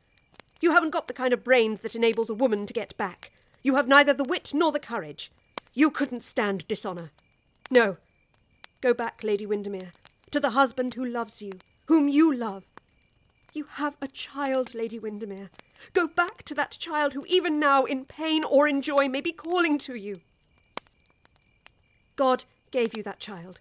You 0.61 0.71
haven't 0.71 0.91
got 0.91 1.07
the 1.07 1.13
kind 1.13 1.33
of 1.33 1.43
brains 1.43 1.81
that 1.81 1.95
enables 1.95 2.29
a 2.29 2.35
woman 2.35 2.65
to 2.65 2.73
get 2.73 2.95
back. 2.97 3.31
You 3.63 3.75
have 3.75 3.87
neither 3.87 4.13
the 4.13 4.23
wit 4.23 4.51
nor 4.53 4.71
the 4.71 4.79
courage. 4.79 5.31
You 5.73 5.89
couldn't 5.89 6.21
stand 6.21 6.67
dishonour. 6.67 7.11
No. 7.71 7.97
Go 8.81 8.93
back, 8.93 9.21
Lady 9.23 9.45
Windermere, 9.45 9.91
to 10.31 10.39
the 10.39 10.51
husband 10.51 10.93
who 10.93 11.05
loves 11.05 11.41
you, 11.41 11.53
whom 11.87 12.07
you 12.07 12.33
love. 12.33 12.65
You 13.53 13.65
have 13.75 13.95
a 14.01 14.07
child, 14.07 14.73
Lady 14.73 14.97
Windermere. 14.97 15.51
Go 15.93 16.07
back 16.07 16.41
to 16.43 16.55
that 16.55 16.71
child 16.71 17.13
who, 17.13 17.23
even 17.27 17.59
now, 17.59 17.85
in 17.85 18.05
pain 18.05 18.43
or 18.43 18.67
in 18.67 18.81
joy, 18.81 19.07
may 19.07 19.21
be 19.21 19.31
calling 19.31 19.77
to 19.79 19.93
you. 19.93 20.21
God 22.15 22.45
gave 22.71 22.97
you 22.97 23.03
that 23.03 23.19
child. 23.19 23.59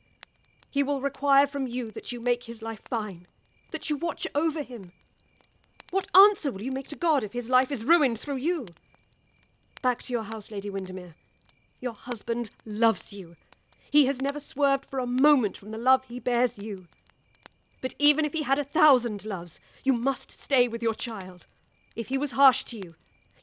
He 0.70 0.82
will 0.82 1.02
require 1.02 1.46
from 1.46 1.66
you 1.66 1.90
that 1.90 2.10
you 2.10 2.20
make 2.20 2.44
his 2.44 2.62
life 2.62 2.80
fine, 2.88 3.26
that 3.70 3.90
you 3.90 3.96
watch 3.96 4.26
over 4.34 4.62
him. 4.62 4.92
What 5.90 6.08
answer 6.14 6.50
will 6.50 6.62
you 6.62 6.72
make 6.72 6.88
to 6.88 6.96
God 6.96 7.22
if 7.22 7.34
his 7.34 7.50
life 7.50 7.70
is 7.70 7.84
ruined 7.84 8.18
through 8.18 8.36
you? 8.36 8.66
Back 9.82 10.00
to 10.04 10.12
your 10.12 10.22
house, 10.22 10.50
Lady 10.50 10.70
Windermere. 10.70 11.16
Your 11.80 11.92
husband 11.92 12.50
loves 12.64 13.12
you. 13.12 13.36
He 13.90 14.06
has 14.06 14.22
never 14.22 14.40
swerved 14.40 14.86
for 14.86 15.00
a 15.00 15.06
moment 15.06 15.58
from 15.58 15.70
the 15.70 15.76
love 15.76 16.04
he 16.04 16.18
bears 16.18 16.56
you. 16.56 16.86
But 17.82 17.94
even 17.98 18.24
if 18.24 18.32
he 18.32 18.44
had 18.44 18.58
a 18.58 18.64
thousand 18.64 19.26
loves, 19.26 19.60
you 19.84 19.92
must 19.92 20.30
stay 20.30 20.68
with 20.68 20.82
your 20.82 20.94
child. 20.94 21.46
If 21.94 22.06
he 22.06 22.16
was 22.16 22.32
harsh 22.32 22.64
to 22.64 22.78
you, 22.78 22.94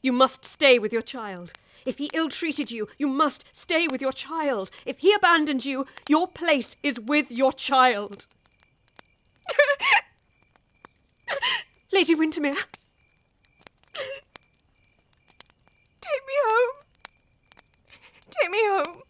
you 0.02 0.12
must 0.12 0.44
stay 0.44 0.78
with 0.78 0.92
your 0.92 1.02
child. 1.02 1.52
If 1.84 1.98
he 1.98 2.10
ill 2.14 2.30
treated 2.30 2.70
you, 2.70 2.88
you 2.98 3.06
must 3.06 3.44
stay 3.52 3.86
with 3.86 4.00
your 4.00 4.12
child. 4.12 4.70
If 4.86 5.00
he 5.00 5.12
abandoned 5.12 5.66
you, 5.66 5.86
your 6.08 6.26
place 6.26 6.74
is 6.82 6.98
with 6.98 7.30
your 7.30 7.52
child. 7.52 8.26
Lady 11.92 12.14
Windermere. 12.14 12.54
Take 16.00 16.22
me 16.26 16.32
home. 16.46 16.76
Take 18.30 18.50
me 18.50 18.58
home. 18.62 19.02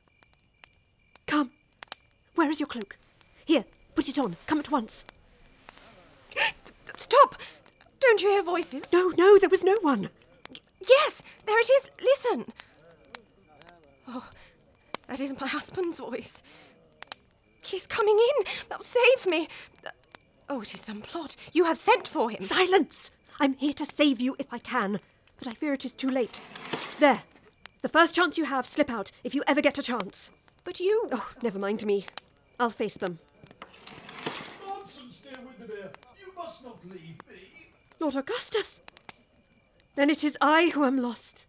Come. 1.27 1.53
Where 2.35 2.51
is 2.51 2.59
your 2.59 2.67
cloak? 2.67 2.99
Here, 3.45 3.65
put 3.95 4.09
it 4.09 4.19
on. 4.19 4.35
Come 4.49 4.59
at 4.59 4.73
once. 4.73 5.05
Stop! 7.11 7.35
Don't 7.99 8.23
you 8.23 8.29
hear 8.29 8.43
voices? 8.43 8.93
No, 8.93 9.09
no, 9.09 9.37
there 9.37 9.49
was 9.49 9.65
no 9.65 9.77
one. 9.81 10.11
Yes, 10.89 11.25
there 11.45 11.59
it 11.59 11.69
is. 11.69 11.91
Listen. 12.01 12.53
Oh, 14.07 14.31
that 15.09 15.19
is 15.19 15.35
my 15.41 15.49
husband's 15.49 15.99
voice. 15.99 16.41
He's 17.65 17.89
coming 17.89 18.17
in. 18.17 18.45
That'll 18.69 18.85
save 18.85 19.27
me. 19.27 19.49
Oh, 20.49 20.61
it 20.61 20.73
is 20.73 20.81
some 20.81 21.01
plot. 21.01 21.35
You 21.53 21.65
have 21.65 21.79
sent 21.79 22.07
for 22.07 22.31
him. 22.31 22.45
Silence! 22.45 23.11
I'm 23.41 23.55
here 23.55 23.73
to 23.73 23.85
save 23.85 24.21
you 24.21 24.37
if 24.39 24.53
I 24.53 24.59
can, 24.59 25.01
but 25.37 25.49
I 25.49 25.55
fear 25.55 25.73
it 25.73 25.85
is 25.85 25.93
too 25.93 26.11
late. 26.11 26.41
There. 27.01 27.23
The 27.83 27.89
first 27.89 28.15
chance 28.15 28.39
you 28.39 28.45
have, 28.45 28.67
slip 28.67 28.91
out, 28.91 29.11
if 29.25 29.35
you 29.35 29.43
ever 29.49 29.61
get 29.61 29.79
a 29.79 29.83
chance. 29.83 30.31
But 30.63 30.79
you. 30.79 31.09
Oh, 31.11 31.33
never 31.43 31.59
mind 31.59 31.85
me. 31.85 32.07
I'll 32.61 32.71
face 32.71 32.95
them. 32.95 33.19
Nonsense, 34.65 35.21
dear 35.25 35.41
Windermere. 35.45 35.91
You 36.21 36.33
must 36.37 36.63
not 36.85 36.93
leave 36.93 37.19
me. 37.29 37.69
Lord 37.99 38.17
Augustus! 38.17 38.81
Then 39.97 40.11
it 40.11 40.25
is 40.25 40.37
I 40.41 40.71
who 40.71 40.85
am 40.85 40.99
lost. 40.99 41.47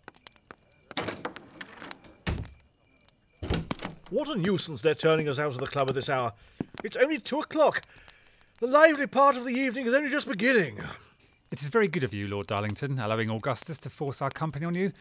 What 4.10 4.28
a 4.28 4.36
nuisance 4.36 4.82
they're 4.82 4.94
turning 4.94 5.30
us 5.30 5.40
out 5.40 5.52
of 5.52 5.58
the 5.60 5.68
club 5.68 5.90
at 5.90 5.96
this 5.96 6.10
hour. 6.10 6.34
It's 6.84 6.98
only 6.98 7.20
two 7.20 7.40
o'clock. 7.40 7.84
The 8.60 8.68
lively 8.68 9.08
part 9.08 9.38
of 9.38 9.46
the 9.46 9.52
evening 9.52 9.88
is 9.88 9.94
only 9.94 10.10
just 10.10 10.28
beginning. 10.28 10.80
It 11.50 11.62
is 11.62 11.70
very 11.70 11.88
good 11.88 12.04
of 12.04 12.14
you, 12.14 12.28
Lord 12.28 12.48
Darlington, 12.48 13.00
allowing 13.00 13.30
Augustus 13.30 13.80
to 13.80 13.90
force 13.90 14.22
our 14.22 14.30
company 14.30 14.66
on 14.66 14.76
you, 14.76 14.92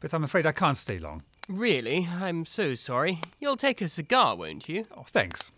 but 0.00 0.12
I'm 0.14 0.24
afraid 0.24 0.46
I 0.46 0.52
can't 0.52 0.76
stay 0.76 0.98
long. 0.98 1.22
Really? 1.48 2.08
I'm 2.10 2.46
so 2.46 2.74
sorry. 2.74 3.20
You'll 3.40 3.56
take 3.56 3.80
a 3.80 3.88
cigar, 3.88 4.36
won't 4.36 4.68
you? 4.68 4.86
Oh, 4.96 5.04
thanks. 5.10 5.50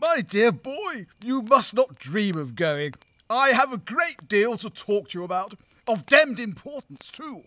My 0.00 0.20
dear 0.22 0.52
boy, 0.52 1.06
you 1.24 1.42
must 1.42 1.74
not 1.74 1.98
dream 1.98 2.36
of 2.36 2.54
going. 2.54 2.94
I 3.30 3.50
have 3.50 3.72
a 3.72 3.78
great 3.78 4.26
deal 4.26 4.56
to 4.58 4.68
talk 4.68 5.10
to 5.10 5.18
you 5.20 5.24
about, 5.24 5.54
of 5.86 6.04
demmed 6.04 6.40
importance 6.40 7.10
too. 7.12 7.44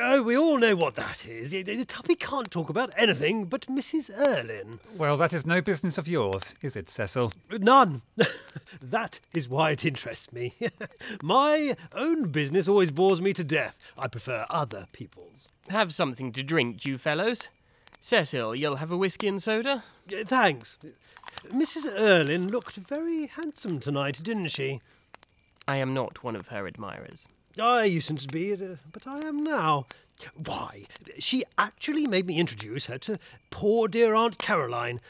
Oh, 0.00 0.22
we 0.22 0.36
all 0.36 0.56
know 0.58 0.74
what 0.74 0.96
that 0.96 1.26
is. 1.26 1.52
Y- 1.52 1.62
y- 1.66 1.84
Tuppy 1.86 2.14
can't 2.16 2.50
talk 2.50 2.70
about 2.70 2.92
anything 2.96 3.44
but 3.44 3.66
Mrs. 3.66 4.10
Erlynne. 4.18 4.78
Well, 4.96 5.16
that 5.18 5.32
is 5.34 5.46
no 5.46 5.60
business 5.60 5.96
of 5.98 6.08
yours, 6.08 6.54
is 6.62 6.74
it, 6.74 6.88
Cecil? 6.88 7.32
None. 7.50 8.02
that 8.82 9.20
is 9.34 9.48
why 9.48 9.70
it 9.72 9.84
interests 9.84 10.32
me. 10.32 10.54
My 11.22 11.76
own 11.94 12.30
business 12.32 12.66
always 12.66 12.90
bores 12.90 13.20
me 13.20 13.32
to 13.34 13.44
death. 13.44 13.78
I 13.96 14.08
prefer 14.08 14.44
other 14.50 14.86
people's. 14.92 15.48
Have 15.68 15.94
something 15.94 16.32
to 16.32 16.42
drink, 16.42 16.84
you 16.84 16.98
fellows. 16.98 17.48
Cecil, 18.00 18.56
you'll 18.56 18.76
have 18.76 18.90
a 18.90 18.96
whisky 18.96 19.28
and 19.28 19.40
soda? 19.42 19.84
Thanks. 20.08 20.78
Mrs. 21.48 21.92
Erlynne 21.96 22.50
looked 22.50 22.76
very 22.76 23.26
handsome 23.26 23.78
tonight, 23.78 24.20
didn't 24.24 24.48
she? 24.48 24.80
I 25.68 25.76
am 25.78 25.92
not 25.92 26.22
one 26.22 26.36
of 26.36 26.48
her 26.48 26.66
admirers. 26.66 27.26
I 27.58 27.88
usedn't 27.88 28.20
to 28.20 28.28
be, 28.28 28.52
uh, 28.52 28.76
but 28.92 29.06
I 29.06 29.20
am 29.20 29.42
now. 29.42 29.86
Why, 30.34 30.84
she 31.18 31.42
actually 31.58 32.06
made 32.06 32.26
me 32.26 32.38
introduce 32.38 32.86
her 32.86 32.98
to 32.98 33.18
poor 33.50 33.88
dear 33.88 34.14
Aunt 34.14 34.38
Caroline. 34.38 35.00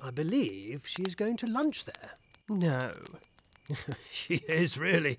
I 0.00 0.10
believe 0.10 0.82
she 0.86 1.02
is 1.02 1.14
going 1.14 1.36
to 1.38 1.46
lunch 1.46 1.84
there. 1.84 2.12
No. 2.48 2.92
She 4.12 4.36
is, 4.46 4.76
really. 4.76 5.18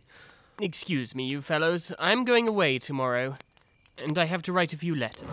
Excuse 0.62 1.16
me, 1.16 1.26
you 1.26 1.42
fellows. 1.42 1.92
I'm 2.00 2.24
going 2.24 2.48
away 2.48 2.78
tomorrow, 2.78 3.38
and 3.98 4.18
I 4.18 4.26
have 4.26 4.44
to 4.44 4.54
write 4.54 4.72
a 4.72 4.78
few 4.78 4.96
letters. 4.96 5.28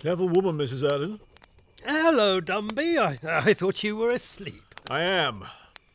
Clever 0.00 0.24
woman, 0.24 0.56
Mrs. 0.56 0.82
Erlynne. 0.82 1.20
Hello, 1.84 2.40
Dumby. 2.40 2.98
I, 2.98 3.18
I 3.24 3.52
thought 3.52 3.84
you 3.84 3.96
were 3.96 4.10
asleep. 4.10 4.74
I 4.90 5.02
am. 5.02 5.44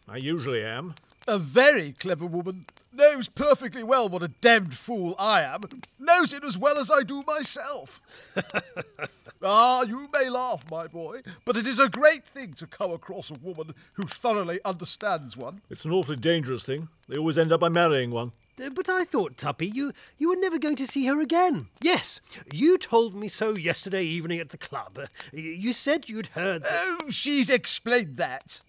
I 0.07 0.17
usually 0.17 0.63
am. 0.63 0.93
A 1.27 1.39
very 1.39 1.93
clever 1.93 2.25
woman. 2.27 2.65
Knows 2.93 3.29
perfectly 3.29 3.83
well 3.83 4.09
what 4.09 4.21
a 4.23 4.27
damned 4.27 4.73
fool 4.77 5.15
I 5.17 5.41
am. 5.43 5.61
Knows 5.97 6.33
it 6.33 6.43
as 6.43 6.57
well 6.57 6.77
as 6.77 6.91
I 6.91 7.03
do 7.03 7.23
myself. 7.25 8.01
ah, 9.43 9.83
you 9.83 10.09
may 10.13 10.29
laugh, 10.29 10.63
my 10.69 10.87
boy, 10.87 11.21
but 11.45 11.55
it 11.57 11.65
is 11.65 11.79
a 11.79 11.89
great 11.89 12.23
thing 12.25 12.53
to 12.53 12.67
come 12.67 12.91
across 12.91 13.31
a 13.31 13.35
woman 13.35 13.73
who 13.93 14.03
thoroughly 14.03 14.59
understands 14.65 15.37
one. 15.37 15.61
It's 15.69 15.85
an 15.85 15.91
awfully 15.91 16.17
dangerous 16.17 16.63
thing. 16.63 16.89
They 17.07 17.17
always 17.17 17.37
end 17.37 17.51
up 17.51 17.61
by 17.61 17.69
marrying 17.69 18.11
one. 18.11 18.33
Uh, 18.61 18.69
But 18.69 18.89
I 18.89 19.05
thought, 19.05 19.37
Tuppy, 19.37 19.67
you, 19.67 19.93
you 20.17 20.29
were 20.29 20.35
never 20.35 20.59
going 20.59 20.75
to 20.75 20.87
see 20.87 21.05
her 21.05 21.21
again. 21.21 21.67
Yes, 21.81 22.19
you 22.51 22.77
told 22.77 23.15
me 23.15 23.27
so 23.29 23.55
yesterday 23.55 24.03
evening 24.03 24.39
at 24.39 24.49
the 24.49 24.57
club. 24.57 24.99
Uh, 25.01 25.07
You 25.31 25.71
said 25.73 26.09
you'd 26.09 26.27
heard. 26.27 26.63
that- 26.63 26.71
Oh, 27.01 27.09
she's 27.09 27.49
explained 27.49 28.17
that. 28.17 28.61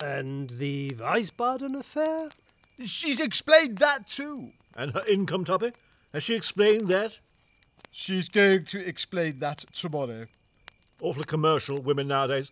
and 0.00 0.50
the 0.50 0.90
Wiesbaden 0.92 1.76
affair? 1.78 2.30
She's 2.82 3.20
explained 3.20 3.78
that 3.78 4.08
too. 4.08 4.52
And 4.76 4.92
her 4.92 5.04
income, 5.06 5.44
Tuppy? 5.44 5.72
Has 6.12 6.22
she 6.22 6.34
explained 6.34 6.88
that? 6.88 7.18
She's 7.90 8.28
going 8.28 8.64
to 8.66 8.84
explain 8.84 9.38
that 9.38 9.64
tomorrow. 9.72 10.26
Awfully 11.00 11.24
commercial, 11.24 11.80
women 11.80 12.08
nowadays. 12.08 12.50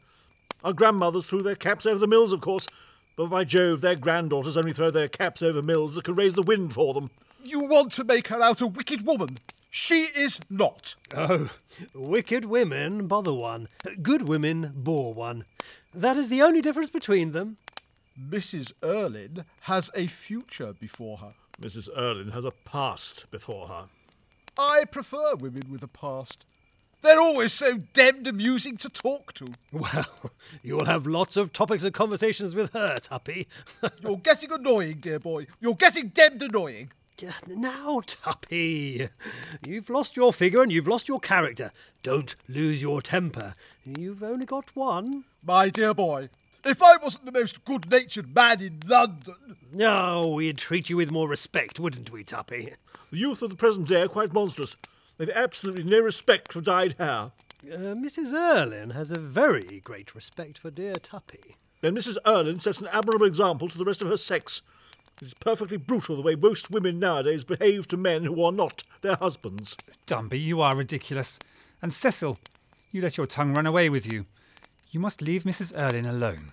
Our 0.63 0.73
grandmothers 0.73 1.27
threw 1.27 1.43
their 1.43 1.57
caps 1.57 1.87
over 1.87 1.99
the 1.99 2.07
mills, 2.07 2.33
of 2.33 2.41
course. 2.41 2.69
But 3.17 3.27
by 3.27 3.45
Jove, 3.45 3.81
their 3.81 3.97
granddaughters 3.97 4.57
only 4.57 4.73
throw 4.73 4.91
their 4.91 5.09
caps 5.09 5.43
over 5.43 5.61
mills 5.61 5.95
that 5.95 6.05
can 6.05 6.15
raise 6.15 6.35
the 6.35 6.43
wind 6.43 6.75
for 6.75 6.95
them. 6.95 7.11
You 7.43 7.65
want 7.65 7.93
to 7.93 8.05
make 8.05 8.29
her 8.29 8.41
out 8.41 8.61
a 8.61 8.67
wicked 8.67 9.05
woman. 9.05 9.39
She 9.71 10.07
is 10.17 10.39
not. 10.49 10.97
Oh, 11.15 11.51
wicked 11.95 12.45
women 12.45 13.07
bother 13.07 13.33
one. 13.33 13.69
Good 14.03 14.29
women 14.29 14.73
bore 14.77 15.13
one. 15.13 15.45
That 15.95 16.17
is 16.17 16.29
the 16.29 16.43
only 16.43 16.61
difference 16.61 16.91
between 16.91 17.33
them. 17.33 17.57
Mrs. 18.19 18.73
Erlynne 18.83 19.45
has 19.63 19.91
a 19.95 20.07
future 20.07 20.73
before 20.73 21.19
her. 21.19 21.35
Mrs. 21.61 21.89
Erlynne 21.97 22.33
has 22.33 22.45
a 22.45 22.51
past 22.51 23.31
before 23.31 23.69
her. 23.69 23.87
I 24.59 24.85
prefer 24.85 25.35
women 25.37 25.65
with 25.71 25.83
a 25.83 25.89
past. 25.89 26.45
They're 27.03 27.21
always 27.21 27.53
so 27.53 27.79
damned 27.93 28.29
amusing 28.29 28.77
to 28.79 28.89
talk 28.89 29.33
to. 29.35 29.49
Well, 29.73 30.07
you'll 30.63 30.85
have 30.85 31.07
lots 31.07 31.37
of 31.37 31.53
topics 31.53 31.83
of 31.83 31.93
conversations 31.93 32.55
with 32.55 32.73
her, 32.73 32.99
Tuppy. 32.99 33.49
You're 34.03 34.19
getting 34.19 34.53
annoying, 34.53 34.99
dear 35.01 35.19
boy. 35.19 35.47
You're 35.61 35.75
getting 35.75 36.09
damned 36.09 36.43
annoying. 36.43 36.93
now, 37.49 38.03
Tuppy, 38.07 39.09
you've 39.67 39.91
lost 39.91 40.17
your 40.17 40.33
figure 40.33 40.63
and 40.63 40.71
you've 40.71 40.89
lost 40.89 41.09
your 41.09 41.19
character. 41.21 41.73
Don't 42.03 42.37
lose 42.49 42.81
your 42.81 43.03
temper. 43.03 43.55
You've 43.85 44.23
only 44.23 44.47
got 44.47 44.75
one. 44.77 45.25
My 45.43 45.71
dear 45.71 45.95
boy, 45.95 46.29
if 46.65 46.83
I 46.83 46.97
wasn't 47.03 47.27
the 47.27 47.33
most 47.33 47.65
good 47.65 47.91
natured 47.91 48.35
man 48.35 48.63
in 48.63 48.81
London. 48.87 49.57
Oh, 49.81 50.35
we'd 50.35 50.59
treat 50.59 50.91
you 50.91 50.97
with 50.97 51.11
more 51.11 51.29
respect, 51.29 51.81
wouldn't 51.81 52.11
we, 52.11 52.25
Tuppy? 52.25 52.75
The 53.11 53.19
youth 53.19 53.43
of 53.43 53.51
the 53.51 53.57
present 53.57 53.89
day 53.89 54.03
are 54.03 54.09
quite 54.09 54.33
monstrous. 54.33 54.77
They've 55.19 55.31
absolutely 55.31 55.85
no 55.85 56.01
respect 56.01 56.53
for 56.53 56.61
dyed 56.61 56.95
hair. 56.99 57.33
Uh, 57.65 57.95
Mrs. 57.95 58.33
Erlynne 58.33 58.93
has 58.93 59.11
a 59.11 59.21
very 59.21 59.81
great 59.85 60.15
respect 60.15 60.59
for 60.59 60.71
dear 60.71 60.95
Tuppy. 60.95 61.57
Then 61.81 61.95
Mrs. 61.95 62.17
Erlynne 62.25 62.61
sets 62.61 62.81
an 62.81 62.89
admirable 62.89 63.27
example 63.27 63.69
to 63.69 63.79
the 63.79 63.85
rest 63.85 64.03
of 64.03 64.09
her 64.09 64.17
sex. 64.17 64.63
It's 65.21 65.35
perfectly 65.35 65.77
brutal 65.77 66.17
the 66.17 66.23
way 66.23 66.35
most 66.35 66.71
women 66.71 66.99
nowadays 66.99 67.45
behave 67.45 67.87
to 67.89 67.97
men 67.97 68.25
who 68.25 68.43
are 68.43 68.51
not 68.51 68.83
their 69.03 69.17
husbands. 69.17 69.77
Dumby, 70.07 70.43
you 70.43 70.61
are 70.61 70.75
ridiculous. 70.75 71.39
And 71.81 71.93
Cecil, 71.93 72.39
you 72.91 73.03
let 73.03 73.17
your 73.17 73.27
tongue 73.27 73.55
run 73.55 73.67
away 73.67 73.89
with 73.89 74.11
you. 74.11 74.27
You 74.93 75.01
must 75.01 75.23
leave 75.23 75.45
Mrs. 75.45 75.73
Erlynne 75.73 76.07
alone. 76.07 76.53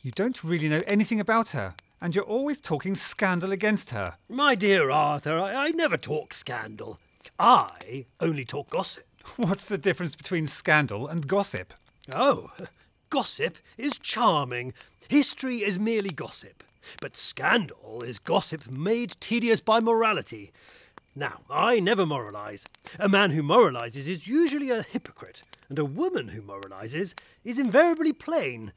You 0.00 0.12
don't 0.12 0.44
really 0.44 0.68
know 0.68 0.82
anything 0.86 1.18
about 1.18 1.48
her, 1.48 1.74
and 2.00 2.14
you're 2.14 2.22
always 2.24 2.60
talking 2.60 2.94
scandal 2.94 3.50
against 3.50 3.90
her. 3.90 4.14
My 4.28 4.54
dear 4.54 4.92
Arthur, 4.92 5.36
I, 5.40 5.66
I 5.66 5.70
never 5.72 5.96
talk 5.96 6.32
scandal. 6.32 7.00
I 7.36 8.06
only 8.20 8.44
talk 8.44 8.70
gossip. 8.70 9.02
What's 9.36 9.64
the 9.64 9.76
difference 9.76 10.14
between 10.14 10.46
scandal 10.46 11.08
and 11.08 11.26
gossip? 11.26 11.74
Oh, 12.12 12.52
gossip 13.10 13.58
is 13.76 13.98
charming. 13.98 14.72
History 15.08 15.56
is 15.56 15.76
merely 15.76 16.10
gossip. 16.10 16.62
But 17.00 17.16
scandal 17.16 18.04
is 18.06 18.20
gossip 18.20 18.70
made 18.70 19.16
tedious 19.18 19.60
by 19.60 19.80
morality. 19.80 20.52
Now, 21.16 21.42
I 21.48 21.78
never 21.78 22.04
moralise. 22.04 22.64
A 22.98 23.08
man 23.08 23.30
who 23.30 23.42
moralises 23.42 24.08
is 24.08 24.26
usually 24.26 24.70
a 24.70 24.82
hypocrite, 24.82 25.44
and 25.68 25.78
a 25.78 25.84
woman 25.84 26.28
who 26.28 26.42
moralises 26.42 27.14
is 27.44 27.56
invariably 27.56 28.12
plain. 28.12 28.72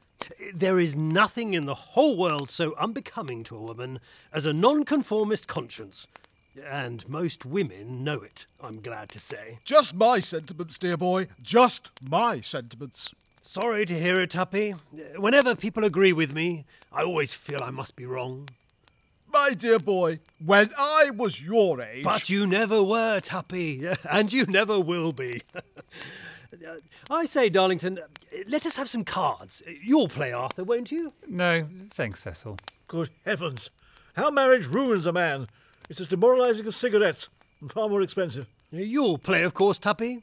There 0.54 0.78
is 0.78 0.94
nothing 0.94 1.54
in 1.54 1.66
the 1.66 1.74
whole 1.74 2.16
world 2.16 2.48
so 2.48 2.76
unbecoming 2.76 3.42
to 3.44 3.56
a 3.56 3.60
woman 3.62 3.98
as 4.32 4.46
a 4.46 4.52
nonconformist 4.52 5.48
conscience. 5.48 6.06
And 6.64 7.08
most 7.08 7.44
women 7.44 8.04
know 8.04 8.20
it, 8.20 8.46
I'm 8.60 8.80
glad 8.80 9.08
to 9.10 9.20
say. 9.20 9.58
Just 9.64 9.94
my 9.94 10.20
sentiments, 10.20 10.78
dear 10.78 10.96
boy. 10.96 11.26
Just 11.42 11.90
my 12.00 12.40
sentiments. 12.40 13.12
Sorry 13.40 13.84
to 13.84 13.98
hear 13.98 14.20
it, 14.20 14.30
Tuppy. 14.30 14.74
Whenever 15.16 15.56
people 15.56 15.84
agree 15.84 16.12
with 16.12 16.32
me, 16.32 16.66
I 16.92 17.02
always 17.02 17.32
feel 17.34 17.62
I 17.62 17.70
must 17.70 17.96
be 17.96 18.06
wrong. 18.06 18.48
My 19.32 19.50
dear 19.54 19.78
boy, 19.78 20.20
when 20.44 20.70
I 20.78 21.10
was 21.14 21.40
your 21.44 21.80
age. 21.82 22.04
But 22.04 22.30
you 22.30 22.46
never 22.46 22.82
were, 22.82 23.20
Tuppy, 23.20 23.86
and 24.10 24.32
you 24.32 24.46
never 24.46 24.80
will 24.80 25.12
be. 25.12 25.42
I 27.10 27.26
say, 27.26 27.48
Darlington, 27.48 27.98
let 28.46 28.66
us 28.66 28.76
have 28.76 28.88
some 28.88 29.04
cards. 29.04 29.62
You'll 29.82 30.08
play, 30.08 30.32
Arthur, 30.32 30.64
won't 30.64 30.90
you? 30.90 31.12
No, 31.26 31.68
thanks, 31.90 32.22
Cecil. 32.22 32.58
Good 32.86 33.10
heavens! 33.24 33.70
How 34.14 34.30
marriage 34.30 34.66
ruins 34.66 35.06
a 35.06 35.12
man! 35.12 35.46
It's 35.90 36.00
as 36.00 36.08
demoralising 36.08 36.66
as 36.66 36.76
cigarettes, 36.76 37.28
and 37.60 37.70
far 37.70 37.88
more 37.88 38.02
expensive. 38.02 38.46
You'll 38.70 39.18
play, 39.18 39.42
of 39.42 39.54
course, 39.54 39.78
Tuppy. 39.78 40.22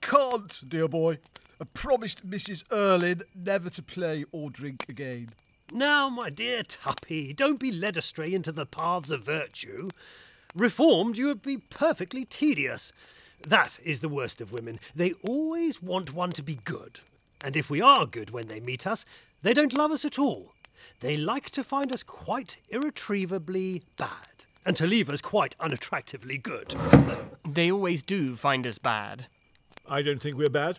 Can't, 0.00 0.60
dear 0.68 0.88
boy. 0.88 1.18
I 1.60 1.64
promised 1.74 2.28
Mrs. 2.28 2.64
Erlynne 2.68 3.22
never 3.34 3.68
to 3.70 3.82
play 3.82 4.24
or 4.30 4.50
drink 4.50 4.86
again. 4.88 5.30
Now, 5.72 6.08
my 6.08 6.30
dear 6.30 6.62
Tuppy, 6.62 7.34
don't 7.34 7.60
be 7.60 7.70
led 7.70 7.98
astray 7.98 8.32
into 8.32 8.52
the 8.52 8.64
paths 8.64 9.10
of 9.10 9.22
virtue. 9.22 9.90
Reformed, 10.54 11.18
you 11.18 11.26
would 11.26 11.42
be 11.42 11.58
perfectly 11.58 12.24
tedious. 12.24 12.92
That 13.46 13.78
is 13.84 14.00
the 14.00 14.08
worst 14.08 14.40
of 14.40 14.50
women. 14.50 14.80
They 14.96 15.12
always 15.22 15.82
want 15.82 16.14
one 16.14 16.32
to 16.32 16.42
be 16.42 16.58
good. 16.64 17.00
And 17.44 17.54
if 17.54 17.68
we 17.68 17.82
are 17.82 18.06
good 18.06 18.30
when 18.30 18.48
they 18.48 18.60
meet 18.60 18.86
us, 18.86 19.04
they 19.42 19.52
don't 19.52 19.74
love 19.74 19.92
us 19.92 20.06
at 20.06 20.18
all. 20.18 20.54
They 21.00 21.16
like 21.16 21.50
to 21.50 21.62
find 21.62 21.92
us 21.92 22.02
quite 22.02 22.56
irretrievably 22.70 23.82
bad, 23.96 24.46
and 24.64 24.74
to 24.76 24.86
leave 24.86 25.10
us 25.10 25.20
quite 25.20 25.56
unattractively 25.60 26.42
good. 26.42 26.74
They 27.46 27.70
always 27.70 28.02
do 28.02 28.36
find 28.36 28.66
us 28.66 28.78
bad. 28.78 29.26
I 29.88 30.02
don't 30.02 30.20
think 30.20 30.36
we're 30.38 30.48
bad. 30.48 30.78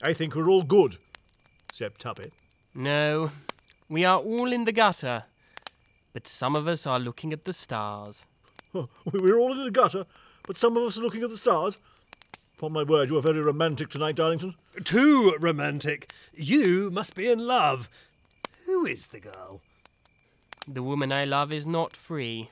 I 0.00 0.12
think 0.12 0.34
we're 0.34 0.48
all 0.48 0.62
good. 0.62 0.96
Except 1.70 2.00
Tuppy. 2.00 2.30
No, 2.74 3.30
we 3.92 4.06
are 4.06 4.18
all 4.18 4.52
in 4.52 4.64
the 4.64 4.72
gutter. 4.72 5.24
But 6.14 6.26
some 6.26 6.56
of 6.56 6.66
us 6.66 6.86
are 6.86 6.98
looking 6.98 7.32
at 7.32 7.44
the 7.44 7.52
stars. 7.52 8.24
We're 8.72 9.38
all 9.38 9.52
in 9.52 9.64
the 9.64 9.70
gutter, 9.70 10.06
but 10.46 10.56
some 10.56 10.78
of 10.78 10.82
us 10.82 10.96
are 10.96 11.02
looking 11.02 11.22
at 11.22 11.28
the 11.28 11.36
stars. 11.36 11.78
Upon 12.56 12.72
my 12.72 12.84
word, 12.84 13.10
you 13.10 13.18
are 13.18 13.22
very 13.22 13.40
romantic 13.40 13.90
tonight, 13.90 14.16
Darlington. 14.16 14.54
Too 14.82 15.36
romantic. 15.38 16.10
You 16.34 16.90
must 16.90 17.14
be 17.14 17.30
in 17.30 17.38
love. 17.38 17.90
Who 18.66 18.86
is 18.86 19.08
the 19.08 19.20
girl? 19.20 19.60
The 20.66 20.82
woman 20.82 21.12
I 21.12 21.26
love 21.26 21.52
is 21.52 21.66
not 21.66 21.94
free. 21.94 22.48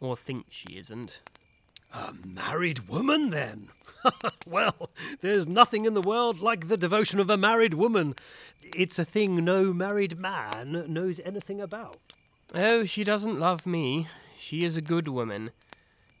Or 0.00 0.16
thinks 0.16 0.56
she 0.56 0.78
isn't. 0.78 1.20
A 1.92 2.12
married 2.24 2.88
woman, 2.88 3.30
then? 3.30 3.68
well, 4.46 4.90
there's 5.20 5.46
nothing 5.46 5.84
in 5.84 5.94
the 5.94 6.00
world 6.00 6.40
like 6.40 6.68
the 6.68 6.76
devotion 6.76 7.18
of 7.20 7.30
a 7.30 7.36
married 7.36 7.74
woman. 7.74 8.14
It's 8.76 8.98
a 8.98 9.04
thing 9.04 9.44
no 9.44 9.72
married 9.72 10.18
man 10.18 10.84
knows 10.88 11.20
anything 11.20 11.60
about. 11.60 11.98
Oh, 12.54 12.84
she 12.84 13.04
doesn't 13.04 13.38
love 13.38 13.66
me. 13.66 14.08
She 14.38 14.64
is 14.64 14.76
a 14.76 14.82
good 14.82 15.08
woman. 15.08 15.50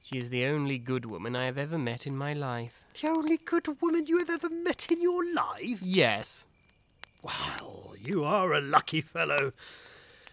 She 0.02 0.18
is 0.18 0.30
the 0.30 0.44
only 0.46 0.78
good 0.78 1.06
woman 1.06 1.36
I 1.36 1.46
have 1.46 1.58
ever 1.58 1.78
met 1.78 2.06
in 2.06 2.16
my 2.16 2.32
life. 2.32 2.84
The 3.00 3.08
only 3.08 3.36
good 3.36 3.80
woman 3.80 4.06
you 4.06 4.18
have 4.18 4.30
ever 4.30 4.50
met 4.50 4.90
in 4.90 5.00
your 5.00 5.22
life? 5.34 5.78
Yes. 5.80 6.44
Well, 7.22 7.94
you 8.02 8.24
are 8.24 8.52
a 8.52 8.60
lucky 8.60 9.00
fellow. 9.00 9.52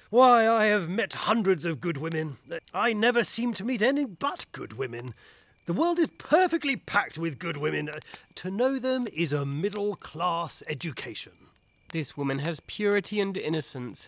Why, 0.10 0.48
I 0.48 0.66
have 0.68 0.88
met 0.88 1.14
hundreds 1.14 1.66
of 1.66 1.82
good 1.82 1.98
women. 1.98 2.38
I 2.74 2.94
never 2.94 3.26
seem 3.26 3.54
to 3.56 3.66
meet 3.66 3.82
any 3.82 4.06
but 4.06 4.46
good 4.54 4.78
women. 4.78 5.14
The 5.66 5.74
world 5.74 6.00
is 6.00 6.08
perfectly 6.18 6.78
packed 6.78 7.18
with 7.18 7.40
good 7.40 7.58
women. 7.58 7.90
To 8.36 8.50
know 8.50 8.80
them 8.80 9.08
is 9.12 9.34
a 9.34 9.46
middle 9.46 9.98
class 9.98 10.64
education. 10.70 11.34
This 11.92 12.16
woman 12.16 12.40
has 12.40 12.62
purity 12.62 13.20
and 13.20 13.36
innocence. 13.36 14.08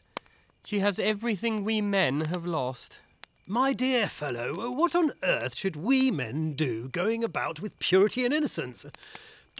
She 0.63 0.79
has 0.79 0.99
everything 0.99 1.65
we 1.65 1.81
men 1.81 2.21
have 2.25 2.45
lost. 2.45 3.01
My 3.45 3.73
dear 3.73 4.07
fellow, 4.07 4.71
what 4.71 4.95
on 4.95 5.11
earth 5.21 5.53
should 5.53 5.75
we 5.75 6.11
men 6.11 6.53
do 6.53 6.87
going 6.87 7.25
about 7.25 7.59
with 7.59 7.77
purity 7.79 8.23
and 8.23 8.33
innocence? 8.33 8.85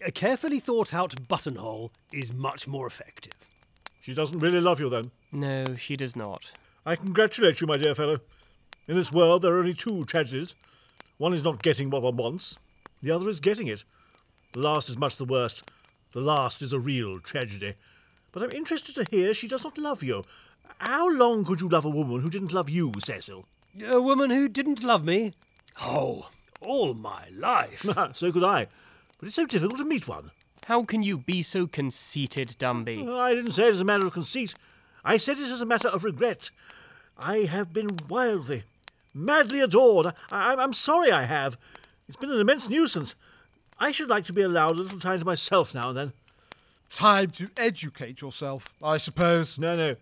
A 0.06 0.12
carefully 0.12 0.62
thought 0.62 0.94
out 0.94 1.28
buttonhole 1.28 1.92
is 2.14 2.32
much 2.32 2.66
more 2.66 2.88
effective. 2.88 3.34
She 4.10 4.16
doesn't 4.16 4.40
really 4.40 4.60
love 4.60 4.80
you, 4.80 4.90
then. 4.90 5.12
No, 5.32 5.76
she 5.76 5.96
does 5.96 6.16
not. 6.16 6.52
I 6.84 6.96
congratulate 6.96 7.62
you, 7.62 7.68
my 7.68 7.78
dear 7.78 7.94
fellow. 7.94 8.22
In 8.88 8.96
this 8.96 9.12
world, 9.12 9.44
there 9.44 9.54
are 9.54 9.60
only 9.60 9.76
two 9.76 10.04
tragedies. 10.06 10.56
One 11.20 11.32
is 11.32 11.44
not 11.44 11.62
getting 11.62 11.92
what 11.92 12.02
one 12.02 12.18
wants, 12.18 12.58
the 13.04 13.12
other 13.12 13.30
is 13.30 13.40
getting 13.40 13.68
it. 13.68 13.84
The 14.54 14.62
last 14.62 14.90
is 14.90 14.98
much 14.98 15.18
the 15.18 15.26
worst. 15.26 15.62
The 16.14 16.22
last 16.22 16.64
is 16.64 16.74
a 16.74 16.80
real 16.80 17.20
tragedy. 17.20 17.76
But 18.32 18.42
I'm 18.42 18.52
interested 18.52 18.96
to 18.96 19.06
hear 19.12 19.36
she 19.36 19.48
does 19.48 19.64
not 19.64 19.78
love 19.78 20.02
you. 20.02 20.24
How 20.80 21.08
long 21.08 21.46
could 21.46 21.62
you 21.62 21.70
love 21.70 21.86
a 21.86 21.90
woman 21.90 22.22
who 22.22 22.32
didn't 22.32 22.52
love 22.52 22.68
you, 22.68 22.92
Cecil? 22.98 23.46
A 23.86 24.02
woman 24.02 24.32
who 24.32 24.48
didn't 24.48 24.84
love 24.84 25.06
me? 25.06 25.34
Oh, 25.80 26.30
all 26.62 26.96
my 26.96 27.26
life. 27.32 27.86
so 28.16 28.32
could 28.32 28.44
I. 28.44 28.66
But 29.20 29.28
it's 29.28 29.36
so 29.36 29.46
difficult 29.46 29.78
to 29.78 29.86
meet 29.86 30.08
one. 30.08 30.32
How 30.66 30.84
can 30.84 31.04
you 31.04 31.18
be 31.18 31.42
so 31.42 31.68
conceited, 31.68 32.56
Dumby? 32.60 33.08
Uh, 33.08 33.18
I 33.18 33.34
didn't 33.34 33.54
say 33.54 33.68
it 33.68 33.72
as 33.72 33.82
a 33.82 33.86
matter 33.86 34.08
of 34.08 34.14
conceit. 34.14 34.54
I 35.04 35.18
said 35.18 35.40
it 35.40 35.50
as 35.50 35.62
a 35.62 35.66
matter 35.66 35.88
of 35.88 36.04
regret. 36.04 36.52
I 37.18 37.40
have 37.40 37.74
been 37.74 37.98
wildly, 38.08 38.64
madly 39.14 39.60
adored. 39.60 40.14
I, 40.32 40.54
am 40.54 40.74
sorry 40.74 41.12
I 41.12 41.24
have. 41.24 41.58
It's 42.08 42.18
been 42.18 42.32
an 42.32 42.40
immense 42.40 42.70
nuisance. 42.70 43.16
I 43.80 43.92
should 43.92 44.10
like 44.10 44.26
to 44.26 44.34
be 44.34 44.42
allowed 44.42 44.72
a 44.72 44.82
little 44.82 45.00
time 45.00 45.20
to 45.20 45.26
myself 45.26 45.74
now 45.74 45.90
and 45.90 45.98
then. 45.98 46.14
Time 46.90 47.30
to 47.32 47.50
educate 47.56 48.22
yourself, 48.22 48.74
I 48.82 48.98
suppose. 48.98 49.58
No, 49.58 49.76
no. 49.76 49.96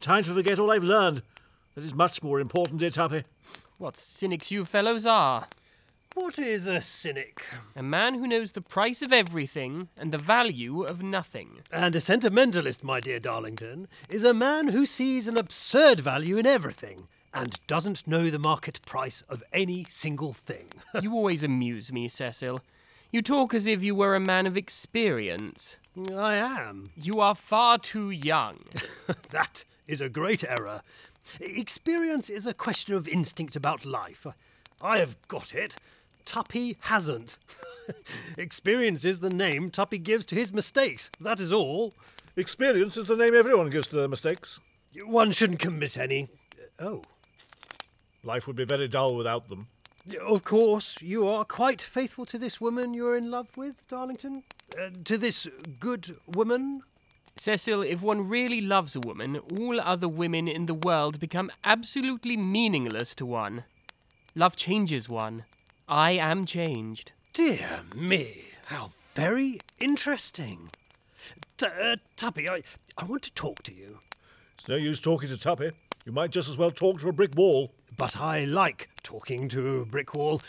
Time 0.00 0.24
to 0.24 0.34
forget 0.34 0.58
all 0.58 0.70
I've 0.70 0.82
learned. 0.84 1.22
That 1.74 1.84
is 1.84 1.94
much 1.94 2.22
more 2.22 2.40
important, 2.40 2.80
dear 2.80 2.90
Tuppy. 2.90 3.24
What 3.78 3.96
cynics 3.96 4.50
you 4.50 4.64
fellows 4.64 5.06
are. 5.06 5.46
What 6.16 6.38
is 6.38 6.66
a 6.66 6.80
cynic? 6.80 7.44
A 7.76 7.82
man 7.82 8.14
who 8.14 8.26
knows 8.26 8.52
the 8.52 8.62
price 8.62 9.02
of 9.02 9.12
everything 9.12 9.90
and 9.98 10.10
the 10.10 10.18
value 10.18 10.82
of 10.82 11.02
nothing. 11.02 11.60
And 11.70 11.94
a 11.94 12.00
sentimentalist, 12.00 12.82
my 12.82 13.00
dear 13.00 13.20
Darlington, 13.20 13.86
is 14.08 14.24
a 14.24 14.32
man 14.32 14.68
who 14.68 14.86
sees 14.86 15.28
an 15.28 15.36
absurd 15.36 16.00
value 16.00 16.38
in 16.38 16.46
everything 16.46 17.08
and 17.34 17.60
doesn't 17.66 18.06
know 18.06 18.30
the 18.30 18.38
market 18.38 18.80
price 18.86 19.24
of 19.28 19.44
any 19.52 19.84
single 19.90 20.32
thing. 20.32 20.70
you 21.02 21.12
always 21.12 21.44
amuse 21.44 21.92
me, 21.92 22.08
Cecil. 22.08 22.62
You 23.12 23.20
talk 23.20 23.52
as 23.52 23.66
if 23.66 23.82
you 23.82 23.94
were 23.94 24.14
a 24.14 24.20
man 24.20 24.46
of 24.46 24.56
experience. 24.56 25.76
I 26.16 26.36
am. 26.36 26.92
You 26.96 27.20
are 27.20 27.34
far 27.34 27.76
too 27.76 28.10
young. 28.10 28.60
that 29.32 29.66
is 29.86 30.00
a 30.00 30.08
great 30.08 30.44
error. 30.44 30.80
Experience 31.40 32.30
is 32.30 32.46
a 32.46 32.54
question 32.54 32.94
of 32.94 33.06
instinct 33.06 33.54
about 33.54 33.84
life. 33.84 34.26
I 34.80 34.98
have 34.98 35.16
got 35.28 35.54
it. 35.54 35.76
Tuppy 36.26 36.76
hasn't. 36.80 37.38
Experience 38.36 39.04
is 39.04 39.20
the 39.20 39.30
name 39.30 39.70
Tuppy 39.70 39.98
gives 39.98 40.26
to 40.26 40.34
his 40.34 40.52
mistakes. 40.52 41.10
That 41.20 41.40
is 41.40 41.52
all. 41.52 41.94
Experience 42.36 42.98
is 42.98 43.06
the 43.06 43.16
name 43.16 43.34
everyone 43.34 43.70
gives 43.70 43.88
to 43.88 43.96
their 43.96 44.08
mistakes. 44.08 44.60
One 45.04 45.32
shouldn't 45.32 45.60
commit 45.60 45.96
any. 45.96 46.28
Oh. 46.78 47.02
Life 48.22 48.46
would 48.46 48.56
be 48.56 48.64
very 48.64 48.88
dull 48.88 49.16
without 49.16 49.48
them. 49.48 49.68
Of 50.20 50.44
course, 50.44 51.00
you 51.00 51.26
are 51.26 51.44
quite 51.44 51.80
faithful 51.80 52.26
to 52.26 52.38
this 52.38 52.60
woman 52.60 52.92
you're 52.92 53.16
in 53.16 53.30
love 53.30 53.56
with, 53.56 53.74
Darlington? 53.88 54.42
Uh, 54.78 54.90
to 55.04 55.16
this 55.16 55.48
good 55.80 56.16
woman? 56.26 56.82
Cecil, 57.36 57.82
if 57.82 58.02
one 58.02 58.28
really 58.28 58.60
loves 58.60 58.96
a 58.96 59.00
woman, 59.00 59.36
all 59.58 59.80
other 59.80 60.08
women 60.08 60.48
in 60.48 60.66
the 60.66 60.74
world 60.74 61.20
become 61.20 61.50
absolutely 61.64 62.36
meaningless 62.36 63.14
to 63.16 63.26
one. 63.26 63.64
Love 64.34 64.56
changes 64.56 65.08
one. 65.08 65.44
I 65.88 66.12
am 66.12 66.46
changed. 66.46 67.12
Dear 67.32 67.82
me, 67.94 68.46
how 68.66 68.90
very 69.14 69.60
interesting. 69.78 70.70
T- 71.56 71.66
uh, 71.66 71.96
Tuppy, 72.16 72.48
I, 72.48 72.62
I 72.98 73.04
want 73.04 73.22
to 73.22 73.32
talk 73.34 73.62
to 73.64 73.72
you. 73.72 74.00
It's 74.58 74.66
no 74.68 74.74
use 74.74 74.98
talking 74.98 75.28
to 75.28 75.36
Tuppy. 75.36 75.70
You 76.04 76.10
might 76.10 76.30
just 76.30 76.48
as 76.48 76.58
well 76.58 76.72
talk 76.72 77.00
to 77.00 77.08
a 77.08 77.12
brick 77.12 77.36
wall. 77.36 77.70
But 77.96 78.16
I 78.16 78.44
like 78.46 78.88
talking 79.04 79.48
to 79.50 79.82
a 79.82 79.84
brick 79.84 80.14
wall. 80.14 80.42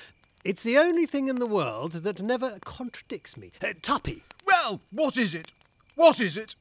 It's 0.43 0.63
the 0.63 0.79
only 0.79 1.05
thing 1.05 1.27
in 1.27 1.37
the 1.37 1.45
world 1.45 1.91
that 1.91 2.21
never 2.21 2.57
contradicts 2.63 3.37
me. 3.37 3.51
Uh, 3.63 3.73
Tuppy! 3.83 4.23
Well, 4.45 4.81
what 4.91 5.17
is 5.17 5.35
it? 5.35 5.51
What 5.95 6.19
is 6.19 6.35
it? 6.35 6.55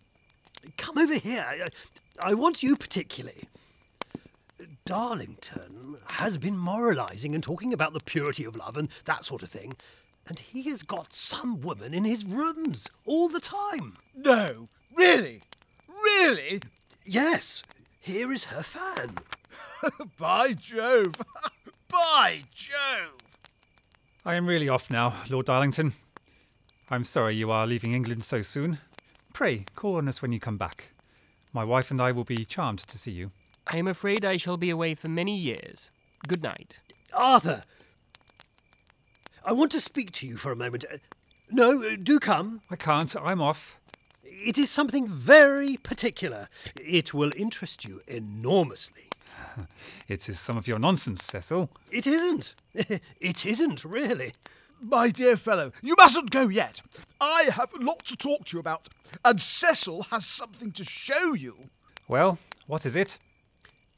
Come 0.77 0.99
over 0.99 1.15
here. 1.15 1.47
I, 1.49 1.69
I 2.21 2.35
want 2.35 2.63
you 2.63 2.77
particularly. 2.77 3.45
Darlington 4.87 5.97
has 6.07 6.39
been 6.39 6.57
moralising 6.57 7.35
and 7.35 7.43
talking 7.43 7.73
about 7.73 7.93
the 7.93 7.99
purity 7.99 8.45
of 8.45 8.55
love 8.55 8.77
and 8.77 8.89
that 9.05 9.25
sort 9.25 9.43
of 9.43 9.51
thing, 9.51 9.75
and 10.29 10.39
he 10.39 10.63
has 10.63 10.85
got 10.85 11.13
some 11.13 11.61
woman 11.61 11.93
in 11.93 12.05
his 12.05 12.25
rooms 12.25 12.87
all 13.05 13.29
the 13.29 13.41
time. 13.41 13.97
No, 14.15 14.69
really? 14.95 15.43
Really? 15.89 16.61
Yes, 17.05 17.65
here 17.99 18.33
is 18.33 18.45
her 18.45 18.63
fan. 18.63 19.17
By 20.19 20.53
Jove! 20.53 21.17
By 21.89 22.45
Jove! 22.55 23.41
I 24.25 24.37
am 24.37 24.47
really 24.47 24.69
off 24.69 24.89
now, 24.89 25.15
Lord 25.29 25.47
Darlington. 25.47 25.95
I'm 26.93 27.05
sorry 27.05 27.35
you 27.35 27.51
are 27.51 27.67
leaving 27.67 27.93
England 27.93 28.23
so 28.23 28.41
soon. 28.41 28.79
Pray 29.33 29.65
call 29.75 29.97
on 29.97 30.09
us 30.09 30.23
when 30.23 30.31
you 30.31 30.39
come 30.39 30.57
back. 30.57 30.91
My 31.53 31.65
wife 31.65 31.91
and 31.91 32.01
I 32.01 32.13
will 32.13 32.23
be 32.23 32.45
charmed 32.45 32.79
to 32.79 32.97
see 32.97 33.11
you. 33.11 33.33
I 33.67 33.79
am 33.79 33.89
afraid 33.89 34.25
I 34.25 34.37
shall 34.37 34.57
be 34.57 34.71
away 34.71 34.95
for 34.95 35.09
many 35.09 35.37
years. 35.37 35.91
Good 36.29 36.43
night. 36.43 36.81
Arthur! 37.13 37.65
I 39.45 39.53
want 39.53 39.73
to 39.73 39.81
speak 39.81 40.13
to 40.13 40.27
you 40.27 40.37
for 40.37 40.53
a 40.53 40.57
moment. 40.57 40.85
No, 41.51 41.97
do 41.97 42.19
come. 42.19 42.63
I 42.71 42.77
can't, 42.77 43.15
I'm 43.17 43.41
off. 43.41 43.79
It 44.25 44.59
is 44.59 44.71
something 44.71 45.09
very 45.09 45.77
particular. 45.77 46.49
It 46.81 47.15
will 47.15 47.31
interest 47.37 47.85
you 47.85 48.03
enormously. 48.07 49.05
It 50.09 50.29
is 50.29 50.39
some 50.39 50.57
of 50.57 50.69
your 50.69 50.79
nonsense, 50.79 51.25
Cecil. 51.25 51.69
It 51.91 52.07
isn't. 52.07 52.55
it 53.21 53.45
isn't, 53.45 53.85
really. 53.85 54.35
My 54.81 55.09
dear 55.11 55.37
fellow, 55.37 55.73
you 55.83 55.97
mustn't 55.99 56.31
go 56.31 56.47
yet. 56.47 56.81
I 57.21 57.49
have 57.53 57.75
a 57.75 57.83
lot 57.83 58.05
to 58.05 58.17
talk 58.17 58.45
to 58.47 58.57
you 58.57 58.61
about, 58.61 58.89
and 59.25 59.41
Cecil 59.41 60.05
has 60.05 60.25
something 60.25 60.71
to 60.73 60.85
show 60.85 61.35
you. 61.35 61.71
Well, 62.07 62.39
what 62.69 62.87
is 62.87 62.95
it? 62.95 63.19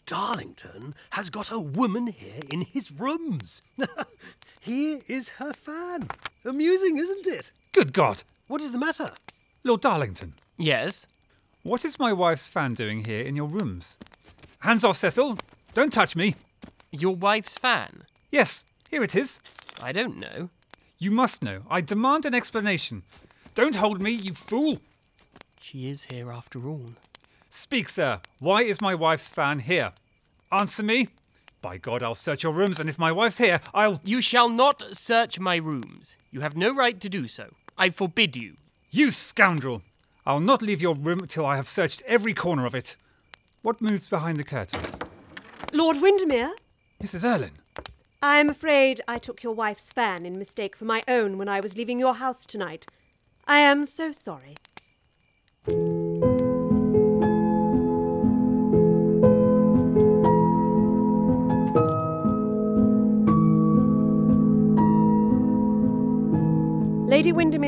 Darlington 0.08 0.94
has 1.10 1.28
got 1.28 1.50
a 1.50 1.60
woman 1.60 2.06
here 2.06 2.40
in 2.50 2.62
his 2.62 2.90
rooms. 2.90 3.60
here 4.60 5.00
is 5.06 5.28
her 5.28 5.52
fan. 5.52 6.08
Amusing, 6.46 6.96
isn't 6.96 7.26
it? 7.26 7.52
Good 7.72 7.92
God! 7.92 8.22
What 8.46 8.62
is 8.62 8.72
the 8.72 8.78
matter? 8.78 9.10
Lord 9.64 9.82
Darlington, 9.82 10.32
Yes? 10.56 11.06
what 11.62 11.84
is 11.84 11.98
my 11.98 12.14
wife's 12.14 12.48
fan 12.48 12.72
doing 12.72 13.04
here 13.04 13.20
in 13.20 13.36
your 13.36 13.48
rooms? 13.48 13.98
Hands 14.60 14.82
off, 14.82 14.96
Cecil! 14.96 15.36
Don't 15.74 15.92
touch 15.92 16.16
me! 16.16 16.36
Your 16.90 17.14
wife's 17.14 17.58
fan? 17.58 18.04
Yes, 18.30 18.64
here 18.90 19.02
it 19.02 19.14
is. 19.14 19.40
I 19.82 19.92
don't 19.92 20.16
know. 20.16 20.48
You 20.96 21.10
must 21.10 21.42
know. 21.42 21.64
I 21.68 21.82
demand 21.82 22.24
an 22.24 22.34
explanation. 22.34 23.02
Don't 23.54 23.76
hold 23.76 24.00
me, 24.00 24.12
you 24.12 24.32
fool! 24.32 24.80
She 25.60 25.90
is 25.90 26.04
here 26.04 26.32
after 26.32 26.66
all. 26.66 26.92
Speak, 27.50 27.88
sir. 27.88 28.20
Why 28.38 28.62
is 28.62 28.80
my 28.80 28.94
wife's 28.94 29.28
fan 29.28 29.60
here? 29.60 29.92
Answer 30.52 30.82
me. 30.82 31.08
By 31.60 31.78
God, 31.78 32.02
I'll 32.02 32.14
search 32.14 32.42
your 32.42 32.52
rooms, 32.52 32.78
and 32.78 32.88
if 32.88 32.98
my 32.98 33.10
wife's 33.10 33.38
here, 33.38 33.60
I'll. 33.74 34.00
You 34.04 34.20
shall 34.20 34.48
not 34.48 34.96
search 34.96 35.40
my 35.40 35.56
rooms. 35.56 36.16
You 36.30 36.40
have 36.40 36.56
no 36.56 36.74
right 36.74 37.00
to 37.00 37.08
do 37.08 37.26
so. 37.26 37.54
I 37.76 37.90
forbid 37.90 38.36
you. 38.36 38.56
You 38.90 39.10
scoundrel! 39.10 39.82
I'll 40.26 40.40
not 40.40 40.62
leave 40.62 40.82
your 40.82 40.94
room 40.94 41.26
till 41.26 41.46
I 41.46 41.56
have 41.56 41.68
searched 41.68 42.02
every 42.06 42.34
corner 42.34 42.66
of 42.66 42.74
it. 42.74 42.96
What 43.62 43.80
moves 43.80 44.08
behind 44.08 44.36
the 44.36 44.44
curtain? 44.44 44.80
Lord 45.72 46.00
Windermere, 46.00 46.52
Mrs. 47.02 47.24
Erlynne. 47.24 47.58
I 48.22 48.38
am 48.38 48.50
afraid 48.50 49.00
I 49.08 49.18
took 49.18 49.42
your 49.42 49.52
wife's 49.52 49.90
fan 49.90 50.26
in 50.26 50.38
mistake 50.38 50.76
for 50.76 50.84
my 50.84 51.02
own 51.08 51.38
when 51.38 51.48
I 51.48 51.60
was 51.60 51.76
leaving 51.76 51.98
your 51.98 52.14
house 52.14 52.44
tonight. 52.44 52.86
I 53.46 53.60
am 53.60 53.86
so 53.86 54.12
sorry. 54.12 54.56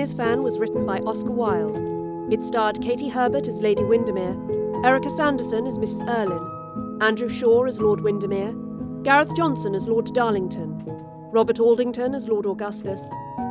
Windermere's 0.01 0.17
Fan 0.17 0.43
was 0.43 0.59
written 0.59 0.87
by 0.87 1.01
Oscar 1.01 1.31
Wilde. 1.31 2.33
It 2.33 2.43
starred 2.43 2.77
Kati 2.77 3.13
Herbert 3.13 3.47
as 3.47 3.61
Lady 3.61 3.85
Windermere, 3.85 4.35
Erika 4.83 5.11
Sanderson 5.11 5.67
as 5.67 5.79
Mrs. 5.79 6.09
Erlynne, 6.09 7.03
Andrew 7.03 7.29
Shaw 7.29 7.65
as 7.65 7.79
Lord 7.79 8.01
Windermere, 8.01 8.55
Gareth 9.03 9.37
Johnson 9.37 9.75
as 9.75 9.87
Lord 9.87 10.07
Darlington, 10.15 10.83
Robert 11.33 11.61
Aldington 11.61 12.15
as 12.15 12.27
Lord 12.27 12.47
Augustus, 12.47 13.11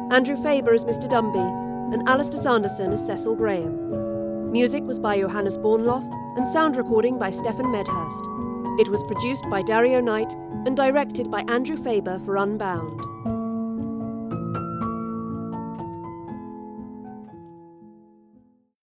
Andrew 0.10 0.42
Faber 0.42 0.74
as 0.74 0.84
Mr. 0.86 1.08
Dumby, 1.08 1.94
and 1.94 2.10
Alistair 2.10 2.42
Sanderson 2.42 2.94
as 2.94 3.06
Cecil 3.06 3.36
Graham. 3.36 4.52
Music 4.52 4.82
was 4.86 4.98
by 4.98 5.20
Johannes 5.20 5.60
Bornlof 5.60 6.04
and 6.36 6.50
sound 6.50 6.78
recording 6.78 7.20
by 7.20 7.30
Stephan 7.30 7.72
Medhurst. 7.72 8.24
It 8.80 8.88
was 8.88 9.04
produced 9.04 9.46
by 9.52 9.62
Dario 9.62 10.02
Knight 10.02 10.34
and 10.66 10.76
directed 10.76 11.30
by 11.30 11.42
Andrew 11.42 11.78
Faber 11.78 12.20
for 12.26 12.38
Unbound. 12.38 13.39